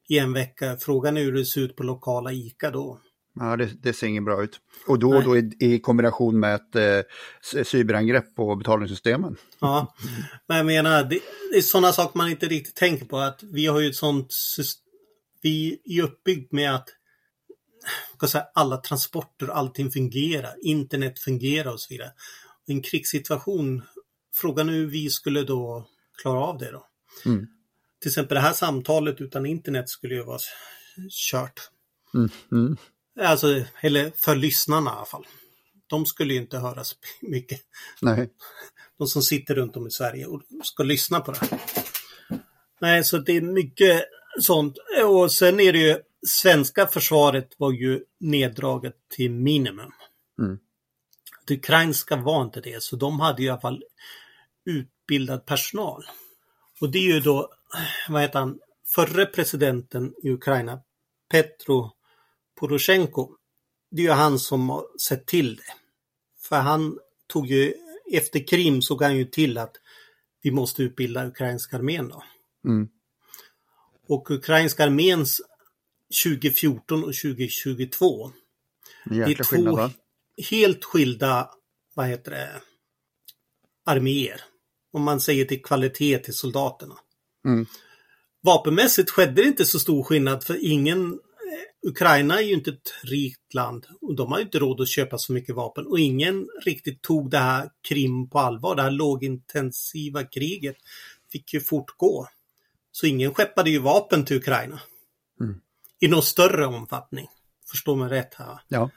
i 0.09 0.19
en 0.19 0.33
vecka. 0.33 0.77
Frågan 0.77 1.17
är 1.17 1.23
hur 1.23 1.33
det 1.33 1.45
ser 1.45 1.61
ut 1.61 1.77
på 1.77 1.83
lokala 1.83 2.33
ICA 2.33 2.71
då. 2.71 3.01
Ja, 3.35 3.57
det, 3.57 3.83
det 3.83 3.93
ser 3.93 4.07
inget 4.07 4.25
bra 4.25 4.45
ut. 4.45 4.61
Och 4.87 4.99
då, 4.99 5.11
Nej. 5.11 5.23
då 5.25 5.37
i, 5.37 5.57
i 5.61 5.81
kombination 5.81 6.41
med 6.41 6.55
ett 6.55 6.77
eh, 7.57 7.65
cyberangrepp 7.65 8.35
på 8.35 8.57
betalningssystemen. 8.57 9.37
Ja, 9.61 9.95
men 10.49 10.57
jag 10.57 10.67
menar, 10.67 11.05
det, 11.05 11.21
det 11.53 11.59
är 11.59 11.63
sådana 11.63 11.93
saker 11.93 12.19
man 12.19 12.31
inte 12.31 12.47
riktigt 12.49 12.75
tänker 12.77 13.07
på. 13.07 13.19
Att 13.19 13.43
vi 13.43 13.67
har 13.67 13.81
ju 13.81 13.89
ett 13.89 13.97
sånt 13.97 14.33
syst- 14.33 14.83
Vi 15.43 15.81
är 15.85 16.03
uppbyggt 16.03 16.53
med 16.53 16.75
att 16.75 16.89
säga, 18.31 18.45
alla 18.55 18.77
transporter, 18.77 19.49
allting 19.49 19.91
fungerar, 19.91 20.55
internet 20.63 21.19
fungerar 21.19 21.73
och 21.73 21.81
så 21.81 21.95
vidare. 21.95 22.11
I 22.67 22.73
en 22.73 22.83
krigssituation, 22.83 23.83
frågan 24.35 24.69
är 24.69 24.73
hur 24.73 24.87
vi 24.87 25.11
skulle 25.11 25.43
då 25.43 25.89
klara 26.23 26.41
av 26.41 26.59
det 26.59 26.71
då. 26.71 26.87
Mm. 27.27 27.47
Till 28.01 28.09
exempel 28.09 28.35
det 28.35 28.41
här 28.41 28.53
samtalet 28.53 29.21
utan 29.21 29.47
internet 29.47 29.89
skulle 29.89 30.15
ju 30.15 30.23
vara 30.23 30.39
kört. 31.11 31.71
Mm. 32.15 32.31
Mm. 32.53 32.77
Alltså, 33.21 33.65
eller 33.81 34.13
för 34.17 34.37
lyssnarna 34.37 34.91
i 34.91 34.95
alla 34.95 35.05
fall. 35.05 35.27
De 35.87 36.07
skulle 36.07 36.35
ju 36.35 36.41
inte 36.41 36.59
höra 36.59 36.85
så 36.85 36.97
mycket. 37.21 37.61
Nej. 38.01 38.31
De 38.99 39.07
som 39.07 39.23
sitter 39.23 39.55
runt 39.55 39.77
om 39.77 39.87
i 39.87 39.91
Sverige 39.91 40.27
och 40.27 40.43
ska 40.65 40.83
lyssna 40.83 41.21
på 41.21 41.33
det 41.33 41.39
här. 41.39 41.61
Nej, 42.81 43.05
så 43.05 43.19
det 43.19 43.33
är 43.33 43.41
mycket 43.41 44.05
sånt. 44.41 44.77
Och 45.05 45.33
sen 45.33 45.61
är 45.61 45.73
det 45.73 45.79
ju, 45.79 45.99
svenska 46.27 46.87
försvaret 46.87 47.49
var 47.59 47.73
ju 47.73 48.05
neddraget 48.21 48.95
till 49.09 49.31
minimum. 49.31 49.93
Mm. 50.39 50.59
Det 51.47 51.55
ukrainska 51.55 52.17
var 52.17 52.43
inte 52.43 52.61
det, 52.61 52.83
så 52.83 52.97
de 52.97 53.21
hade 53.21 53.43
ju 53.43 53.49
i 53.49 53.51
alla 53.51 53.61
fall 53.61 53.83
utbildad 54.65 55.47
personal. 55.47 56.05
Och 56.81 56.91
det 56.91 56.99
är 56.99 57.15
ju 57.15 57.21
då, 57.21 57.53
vad 58.09 58.23
heter 58.23 58.39
han, 58.39 58.59
förre 58.95 59.27
presidenten 59.27 60.15
i 60.23 60.31
Ukraina, 60.31 60.81
Petro 61.31 61.91
Poroshenko. 62.61 63.37
Det 63.91 64.03
är 64.03 64.07
ju 64.07 64.13
han 64.13 64.39
som 64.39 64.71
har 64.71 64.87
sett 64.99 65.27
till 65.27 65.57
det. 65.57 65.75
För 66.41 66.57
han 66.57 66.99
tog 67.27 67.47
ju, 67.47 67.75
efter 68.13 68.47
Krim 68.47 68.83
såg 68.83 69.03
han 69.03 69.17
ju 69.17 69.25
till 69.25 69.59
att 69.59 69.77
vi 70.43 70.51
måste 70.51 70.83
utbilda 70.83 71.27
ukrainska 71.27 71.77
armén 71.77 72.09
då. 72.09 72.23
Mm. 72.65 72.89
Och 74.09 74.31
ukrainska 74.31 74.85
arméns 74.85 75.41
2014 76.25 77.05
och 77.05 77.15
2022 77.15 78.33
En 79.05 79.17
det 79.17 79.23
är 79.23 79.45
skillnad 79.45 79.75
två 79.75 79.77
va? 79.77 79.91
helt 80.51 80.85
skilda, 80.85 81.51
vad 81.95 82.07
heter 82.07 82.31
det, 82.31 82.61
arméer. 83.85 84.41
Om 84.93 85.03
man 85.03 85.21
säger 85.21 85.45
till 85.45 85.63
kvalitet 85.63 86.19
till 86.19 86.35
soldaterna. 86.35 86.95
Mm. 87.45 87.67
Vapenmässigt 88.43 89.11
skedde 89.11 89.43
det 89.43 89.49
inte 89.49 89.65
så 89.65 89.79
stor 89.79 90.03
skillnad 90.03 90.45
för 90.45 90.65
ingen 90.65 91.19
Ukraina 91.87 92.39
är 92.39 92.43
ju 92.43 92.55
inte 92.55 92.71
ett 92.71 92.95
rikt 93.03 93.55
land 93.55 93.87
och 94.01 94.15
de 94.15 94.33
har 94.33 94.39
ju 94.39 94.45
inte 94.45 94.59
råd 94.59 94.81
att 94.81 94.89
köpa 94.89 95.19
så 95.19 95.33
mycket 95.33 95.55
vapen 95.55 95.87
och 95.87 95.99
ingen 95.99 96.49
riktigt 96.65 97.03
tog 97.03 97.31
det 97.31 97.39
här 97.39 97.71
Krim 97.89 98.31
på 98.31 98.39
allvar. 98.39 98.77
Det 98.77 98.83
här 98.83 98.91
lågintensiva 98.91 100.25
kriget 100.25 100.77
fick 101.33 101.55
ju 101.55 101.61
fortgå. 101.61 102.29
Så 102.93 103.07
ingen 103.07 103.35
skeppade 103.35 103.71
ju 103.71 103.79
vapen 103.79 104.25
till 104.25 104.37
Ukraina. 104.37 104.81
Mm. 105.41 105.61
I 106.01 106.09
någon 106.09 106.23
större 106.23 106.67
omfattning. 106.67 107.29
Förstår 107.71 107.97
mig 107.97 108.09
rätt 108.09 108.35
här. 108.35 108.61
Ja. 108.69 108.91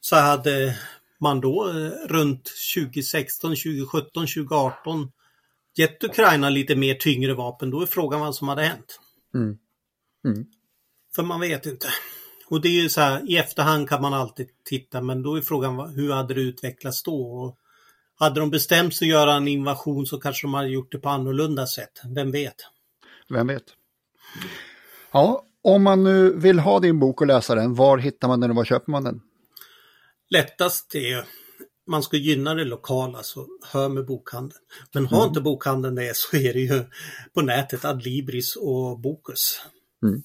Så 0.00 0.16
hade 0.16 0.78
man 1.20 1.40
då 1.40 1.68
eh, 1.68 1.90
runt 2.06 2.50
2016, 2.74 3.50
2017, 3.50 4.26
2018 4.26 5.10
gett 5.76 6.04
Ukraina 6.04 6.50
lite 6.50 6.76
mer 6.76 6.94
tyngre 6.94 7.34
vapen, 7.34 7.70
då 7.70 7.80
är 7.80 7.86
frågan 7.86 8.20
vad 8.20 8.34
som 8.34 8.48
hade 8.48 8.62
hänt. 8.62 9.00
Mm. 9.34 9.58
Mm. 10.24 10.46
För 11.14 11.22
man 11.22 11.40
vet 11.40 11.66
inte. 11.66 11.86
Och 12.46 12.60
det 12.60 12.68
är 12.68 12.82
ju 12.82 12.88
så 12.88 13.00
här, 13.00 13.30
i 13.30 13.36
efterhand 13.36 13.88
kan 13.88 14.02
man 14.02 14.14
alltid 14.14 14.48
titta, 14.64 15.00
men 15.00 15.22
då 15.22 15.36
är 15.36 15.40
frågan 15.40 15.94
hur 15.94 16.12
hade 16.12 16.34
det 16.34 16.40
utvecklats 16.40 17.02
då? 17.02 17.22
Och 17.22 17.58
hade 18.18 18.40
de 18.40 18.50
bestämt 18.50 18.96
sig 18.96 19.06
att 19.06 19.12
göra 19.12 19.34
en 19.34 19.48
invasion 19.48 20.06
så 20.06 20.20
kanske 20.20 20.46
de 20.46 20.54
hade 20.54 20.68
gjort 20.68 20.92
det 20.92 20.98
på 20.98 21.08
annorlunda 21.08 21.66
sätt. 21.66 22.00
Vem 22.14 22.30
vet? 22.30 22.56
Vem 23.28 23.46
vet? 23.46 23.64
Ja, 25.12 25.44
om 25.62 25.82
man 25.82 26.04
nu 26.04 26.32
vill 26.36 26.58
ha 26.58 26.80
din 26.80 26.98
bok 26.98 27.20
och 27.20 27.26
läsa 27.26 27.54
den, 27.54 27.74
var 27.74 27.98
hittar 27.98 28.28
man 28.28 28.40
den 28.40 28.50
och 28.50 28.56
var 28.56 28.64
köper 28.64 28.90
man 28.90 29.04
den? 29.04 29.20
Lättast 30.30 30.94
är 30.94 31.24
man 31.86 32.02
ska 32.02 32.16
gynna 32.16 32.54
det 32.54 32.64
lokala, 32.64 33.22
så 33.22 33.46
hör 33.72 33.88
med 33.88 34.06
bokhandeln. 34.06 34.60
Men 34.92 35.06
har 35.06 35.26
inte 35.26 35.40
bokhandeln 35.40 35.94
det 35.94 36.16
så 36.16 36.36
är 36.36 36.52
det 36.52 36.60
ju 36.60 36.84
på 37.34 37.42
nätet 37.42 37.84
Adlibris 37.84 38.56
och 38.56 39.00
Bokus. 39.00 39.60
Mm. 40.02 40.22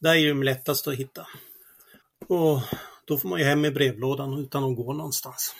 Där 0.00 0.14
är 0.14 0.28
de 0.28 0.42
lättast 0.42 0.88
att 0.88 0.94
hitta. 0.94 1.26
Och 2.28 2.60
då 3.04 3.18
får 3.18 3.28
man 3.28 3.38
ju 3.38 3.44
hem 3.44 3.64
i 3.64 3.70
brevlådan 3.70 4.38
utan 4.38 4.64
att 4.64 4.76
gå 4.76 4.92
någonstans. 4.92 5.54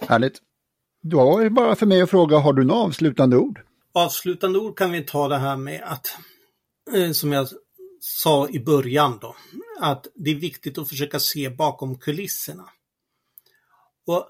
Härligt. 0.00 0.42
Då 1.02 1.38
är 1.38 1.44
det 1.44 1.50
bara 1.50 1.76
för 1.76 1.86
mig 1.86 2.02
att 2.02 2.10
fråga, 2.10 2.38
har 2.38 2.52
du 2.52 2.64
några 2.64 2.80
avslutande 2.80 3.36
ord? 3.36 3.60
Avslutande 3.92 4.58
ord 4.58 4.78
kan 4.78 4.92
vi 4.92 5.04
ta 5.04 5.28
det 5.28 5.38
här 5.38 5.56
med 5.56 5.82
att, 5.84 6.18
eh, 6.94 7.12
som 7.12 7.32
jag 7.32 7.48
sa 8.00 8.48
i 8.48 8.60
början 8.60 9.18
då, 9.20 9.36
att 9.80 10.06
det 10.14 10.30
är 10.30 10.34
viktigt 10.34 10.78
att 10.78 10.88
försöka 10.88 11.20
se 11.20 11.50
bakom 11.50 11.98
kulisserna. 11.98 12.68
Och 14.06 14.28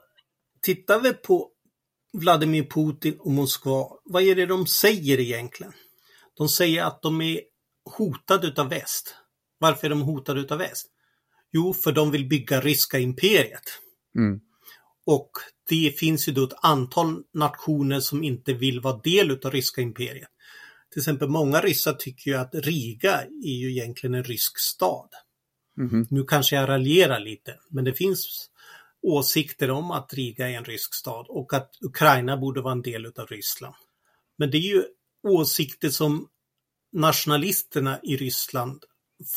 tittar 0.62 1.00
vi 1.00 1.12
på 1.12 1.50
Vladimir 2.12 2.64
Putin 2.64 3.16
och 3.18 3.30
Moskva, 3.30 3.86
vad 4.04 4.22
är 4.22 4.34
det 4.34 4.46
de 4.46 4.66
säger 4.66 5.20
egentligen? 5.20 5.72
De 6.38 6.48
säger 6.48 6.84
att 6.84 7.02
de 7.02 7.20
är 7.20 7.40
hotade 7.96 8.46
utav 8.46 8.68
väst. 8.68 9.14
Varför 9.58 9.86
är 9.86 9.90
de 9.90 10.02
hotade 10.02 10.40
utav 10.40 10.58
väst? 10.58 10.86
Jo, 11.52 11.74
för 11.74 11.92
de 11.92 12.10
vill 12.10 12.28
bygga 12.28 12.60
ryska 12.60 12.98
imperiet. 12.98 13.80
Mm. 14.16 14.40
Och 15.06 15.30
det 15.68 15.98
finns 15.98 16.28
ju 16.28 16.32
då 16.32 16.44
ett 16.44 16.58
antal 16.62 17.22
nationer 17.34 18.00
som 18.00 18.24
inte 18.24 18.52
vill 18.52 18.80
vara 18.80 18.98
del 18.98 19.30
utav 19.30 19.52
ryska 19.52 19.80
imperiet. 19.80 20.28
Till 20.92 21.00
exempel 21.00 21.28
många 21.28 21.60
ryssar 21.60 21.92
tycker 21.92 22.30
ju 22.30 22.36
att 22.36 22.54
Riga 22.54 23.22
är 23.44 23.56
ju 23.56 23.70
egentligen 23.70 24.14
en 24.14 24.24
rysk 24.24 24.58
stad. 24.58 25.08
Mhm. 25.76 26.06
Nu 26.10 26.24
kanske 26.24 26.56
jag 26.56 26.68
raljerar 26.68 27.20
lite, 27.20 27.58
men 27.70 27.84
det 27.84 27.92
finns 27.92 28.50
åsikter 29.02 29.70
om 29.70 29.90
att 29.90 30.14
Riga 30.14 30.48
är 30.48 30.56
en 30.56 30.64
rysk 30.64 30.94
stad 30.94 31.26
och 31.28 31.54
att 31.54 31.70
Ukraina 31.80 32.36
borde 32.36 32.60
vara 32.60 32.72
en 32.72 32.82
del 32.82 33.06
utav 33.06 33.26
Ryssland. 33.26 33.74
Men 34.38 34.50
det 34.50 34.56
är 34.56 34.62
ju 34.62 34.84
åsikter 35.22 35.88
som 35.88 36.28
nationalisterna 36.92 38.00
i 38.02 38.16
Ryssland 38.16 38.84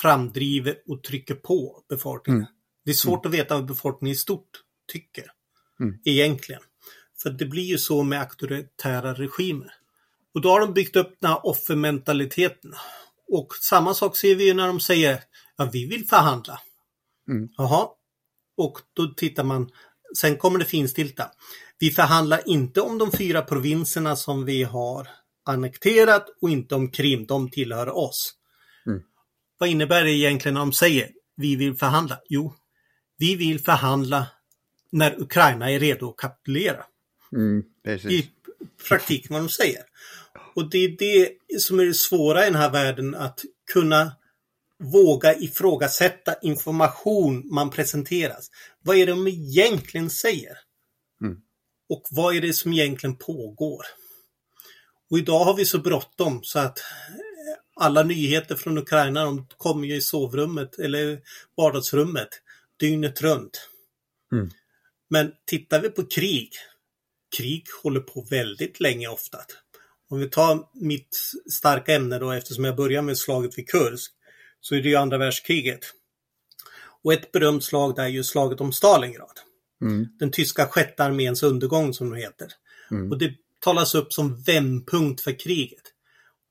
framdriver 0.01 0.77
och 0.87 1.03
trycker 1.03 1.35
på 1.35 1.83
befolkningen. 1.89 2.41
Mm. 2.41 2.53
Det 2.85 2.91
är 2.91 2.95
svårt 2.95 3.25
att 3.25 3.31
veta 3.33 3.55
vad 3.55 3.65
befolkningen 3.65 4.13
i 4.13 4.17
stort 4.17 4.49
tycker 4.91 5.25
Mm. 5.79 5.99
egentligen. 6.05 6.61
För 7.21 7.29
det 7.29 7.45
blir 7.45 7.63
ju 7.63 7.77
så 7.77 8.03
med 8.03 8.21
auktoritära 8.21 9.13
regimer. 9.13 9.73
Och 10.33 10.41
då 10.41 10.49
har 10.49 10.59
de 10.59 10.73
byggt 10.73 10.95
upp 10.95 11.17
den 11.19 11.31
här 11.31 11.45
offermentaliteten. 11.45 12.73
Och 13.27 13.55
samma 13.55 13.93
sak 13.93 14.17
ser 14.17 14.35
vi 14.35 14.53
när 14.53 14.67
de 14.67 14.79
säger 14.79 15.23
ja, 15.57 15.69
vi 15.73 15.85
vill 15.85 16.07
förhandla. 16.07 16.59
Mm. 17.29 17.49
Jaha. 17.57 17.87
Och 18.57 18.79
då 18.93 19.07
tittar 19.07 19.43
man, 19.43 19.69
sen 20.17 20.37
kommer 20.37 20.59
det 20.59 20.65
finstilta. 20.65 21.31
Vi 21.79 21.91
förhandlar 21.91 22.49
inte 22.49 22.81
om 22.81 22.97
de 22.97 23.11
fyra 23.11 23.41
provinserna 23.41 24.15
som 24.15 24.45
vi 24.45 24.63
har 24.63 25.07
annekterat 25.45 26.25
och 26.41 26.49
inte 26.49 26.75
om 26.75 26.91
Krim, 26.91 27.25
de 27.25 27.49
tillhör 27.49 27.89
oss. 27.89 28.33
Mm. 28.85 29.01
Vad 29.57 29.69
innebär 29.69 30.03
det 30.03 30.11
egentligen 30.11 30.53
när 30.53 30.61
de 30.61 30.73
säger 30.73 31.11
vi 31.35 31.55
vill 31.55 31.75
förhandla? 31.75 32.19
Jo, 32.29 32.55
vi 33.17 33.35
vill 33.35 33.59
förhandla 33.59 34.27
när 34.91 35.21
Ukraina 35.21 35.71
är 35.71 35.79
redo 35.79 36.09
att 36.09 36.17
kapitulera. 36.17 36.85
Mm. 37.33 37.63
I 38.09 38.29
praktiken 38.89 39.33
vad 39.33 39.41
de 39.41 39.49
säger. 39.49 39.83
Och 40.55 40.69
det 40.69 40.77
är 40.77 40.97
det 40.97 41.31
som 41.61 41.79
är 41.79 41.85
det 41.85 41.93
svåra 41.93 42.41
i 42.41 42.45
den 42.45 42.55
här 42.55 42.71
världen 42.71 43.15
att 43.15 43.39
kunna 43.73 44.11
våga 44.79 45.35
ifrågasätta 45.35 46.35
information 46.41 47.53
man 47.53 47.69
presenteras. 47.69 48.51
Vad 48.81 48.97
är 48.97 49.05
det 49.05 49.11
de 49.11 49.27
egentligen 49.27 50.09
säger? 50.09 50.57
Mm. 51.21 51.37
Och 51.89 52.03
vad 52.11 52.35
är 52.35 52.41
det 52.41 52.53
som 52.53 52.73
egentligen 52.73 53.15
pågår? 53.15 53.85
Och 55.11 55.17
idag 55.17 55.39
har 55.39 55.55
vi 55.55 55.65
så 55.65 55.79
bråttom 55.79 56.39
så 56.43 56.59
att 56.59 56.79
alla 57.75 58.03
nyheter 58.03 58.55
från 58.55 58.77
Ukraina 58.77 59.25
de 59.25 59.47
kommer 59.57 59.87
ju 59.87 59.95
i 59.95 60.01
sovrummet 60.01 60.79
eller 60.79 61.21
vardagsrummet 61.57 62.29
dygnet 62.79 63.21
runt. 63.21 63.69
Mm. 64.31 64.49
Men 65.09 65.31
tittar 65.45 65.81
vi 65.81 65.89
på 65.89 66.03
krig, 66.03 66.49
krig 67.37 67.63
håller 67.83 67.99
på 67.99 68.21
väldigt 68.29 68.79
länge 68.79 69.07
ofta. 69.07 69.37
Om 70.09 70.19
vi 70.19 70.29
tar 70.29 70.69
mitt 70.73 71.19
starka 71.51 71.95
ämne 71.95 72.19
då 72.19 72.31
eftersom 72.31 72.63
jag 72.63 72.75
börjar 72.75 73.01
med 73.01 73.17
slaget 73.17 73.57
vid 73.57 73.69
Kursk 73.69 74.11
så 74.61 74.75
är 74.75 74.81
det 74.81 74.89
ju 74.89 74.95
andra 74.95 75.17
världskriget. 75.17 75.79
Och 77.03 77.13
ett 77.13 77.31
berömt 77.31 77.63
slag 77.63 77.95
där 77.95 78.03
är 78.03 78.07
ju 78.07 78.23
slaget 78.23 78.61
om 78.61 78.73
Stalingrad. 78.73 79.39
Mm. 79.81 80.07
Den 80.19 80.31
tyska 80.31 80.67
sjätte 80.67 81.03
arméns 81.03 81.43
undergång 81.43 81.93
som 81.93 82.09
det 82.09 82.19
heter. 82.19 82.47
Mm. 82.91 83.11
Och 83.11 83.17
det 83.17 83.33
talas 83.61 83.95
upp 83.95 84.13
som 84.13 84.41
vändpunkt 84.43 85.21
för 85.21 85.39
kriget. 85.39 85.83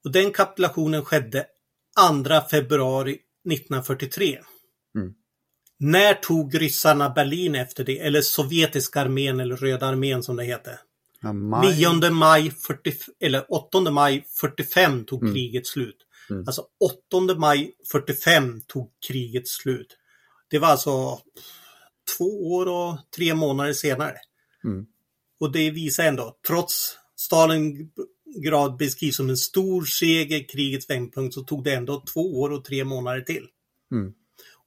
Och 0.05 0.13
den 0.13 0.33
kapitulationen 0.33 1.05
skedde 1.05 1.47
2 2.25 2.49
februari 2.51 3.13
1943. 3.13 4.39
Mm. 4.97 5.13
När 5.79 6.15
tog 6.15 6.61
ryssarna 6.61 7.11
Berlin 7.11 7.55
efter 7.55 7.85
det? 7.85 7.99
Eller 7.99 8.21
sovjetiska 8.21 9.01
armén 9.01 9.41
eller 9.41 9.57
Röda 9.57 9.87
armén 9.87 10.23
som 10.23 10.37
det 10.37 10.45
heter. 10.45 10.81
Ja, 11.23 11.33
maj. 11.33 11.77
9 11.77 12.11
maj 12.11 12.51
40, 12.51 12.95
eller 13.21 13.53
8 13.53 13.91
maj 13.91 14.27
45 14.41 15.05
tog 15.05 15.23
Mm. 15.23 15.35
kriget 15.35 15.67
slut. 15.67 15.97
Mm. 16.31 16.45
Alltså 16.47 16.65
8 17.09 17.35
maj 17.35 17.73
45 17.93 18.61
tog 18.61 18.91
kriget 19.09 19.49
slut. 19.49 19.97
Det 20.51 20.59
var 20.59 20.69
alltså 20.69 21.19
två 22.19 22.53
år 22.55 22.69
och 22.69 22.99
tre 23.17 23.35
månader 23.35 23.73
senare. 23.73 24.17
Mm. 24.65 24.87
Och 25.41 25.53
det 25.53 25.71
visar 25.71 26.05
ändå, 26.05 26.37
trots 26.47 26.97
Stalingrad 27.21 28.77
beskrivs 28.79 29.17
som 29.17 29.31
en 29.31 29.37
stor 29.37 29.85
seger, 29.85 30.49
krigets 30.49 30.91
vändpunkt, 30.91 31.35
så 31.35 31.43
tog 31.43 31.65
det 31.65 31.75
ändå 31.75 32.05
två 32.15 32.41
år 32.41 32.51
och 32.51 32.65
tre 32.65 32.85
månader 32.85 33.21
till. 33.21 33.47
Mm. 33.93 34.13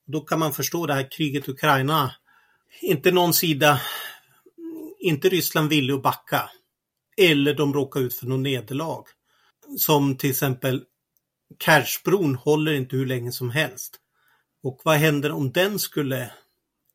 Då 0.08 0.22
kan 0.22 0.40
man 0.40 0.54
förstå 0.54 0.86
det 0.86 0.94
här 0.94 1.12
kriget 1.12 1.48
i 1.48 1.52
Ukraina. 1.52 2.16
Inte 2.82 3.12
någon 3.12 3.34
sida, 3.34 3.82
inte 5.00 5.30
Ryssland 5.30 5.70
ville 5.70 5.94
att 5.94 6.04
backa. 6.04 6.50
Eller 7.18 7.54
de 7.54 7.74
råkar 7.74 8.00
ut 8.00 8.14
för 8.14 8.26
något 8.26 8.40
nederlag. 8.40 9.04
Som 9.78 10.18
till 10.18 10.30
exempel 10.30 10.84
Kerchbron 11.66 12.36
håller 12.36 12.74
inte 12.74 12.96
hur 12.96 13.06
länge 13.06 13.32
som 13.32 13.50
helst. 13.50 14.00
Och 14.64 14.82
vad 14.84 14.98
händer 14.98 15.32
om 15.32 15.52
den 15.52 15.80
skulle 15.80 16.32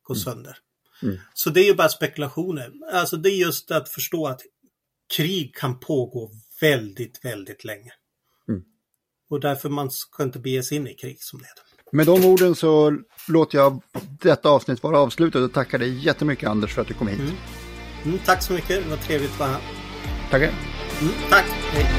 gå 0.03 0.15
sönder? 0.15 0.57
Mm. 1.03 1.17
Så 1.33 1.49
det 1.49 1.61
är 1.61 1.65
ju 1.65 1.75
bara 1.75 1.89
spekulationer. 1.89 2.71
Alltså 2.93 3.17
det 3.17 3.29
är 3.29 3.35
just 3.35 3.71
att 3.71 3.89
förstå 3.89 4.27
att 4.27 4.41
krig 5.17 5.55
kan 5.55 5.79
pågå 5.79 6.31
väldigt, 6.61 7.25
väldigt 7.25 7.63
länge. 7.65 7.91
Mm. 8.49 8.61
Och 9.29 9.39
därför 9.39 9.69
man 9.69 9.91
ska 9.91 10.23
inte 10.23 10.39
bege 10.39 10.63
sig 10.63 10.77
in 10.77 10.87
i 10.87 10.93
krig 10.93 11.17
som 11.19 11.39
det. 11.39 11.47
Med 11.91 12.05
de 12.05 12.25
orden 12.25 12.55
så 12.55 12.97
låter 13.27 13.57
jag 13.57 13.81
detta 14.21 14.49
avsnitt 14.49 14.83
vara 14.83 14.99
avslutat 14.99 15.41
och 15.41 15.53
tackar 15.53 15.79
dig 15.79 16.05
jättemycket 16.05 16.49
Anders 16.49 16.73
för 16.73 16.81
att 16.81 16.87
du 16.87 16.93
kom 16.93 17.07
hit. 17.07 17.19
Mm. 17.19 17.35
Mm, 18.05 18.19
tack 18.25 18.43
så 18.43 18.53
mycket, 18.53 18.83
det 18.83 18.89
var 18.89 18.97
trevligt 18.97 19.31
att 19.31 19.39
vara 19.39 19.49
här. 19.49 19.61
Tackar. 20.31 20.53
Mm, 21.01 21.13
tack! 21.29 21.45
Hej. 21.45 21.98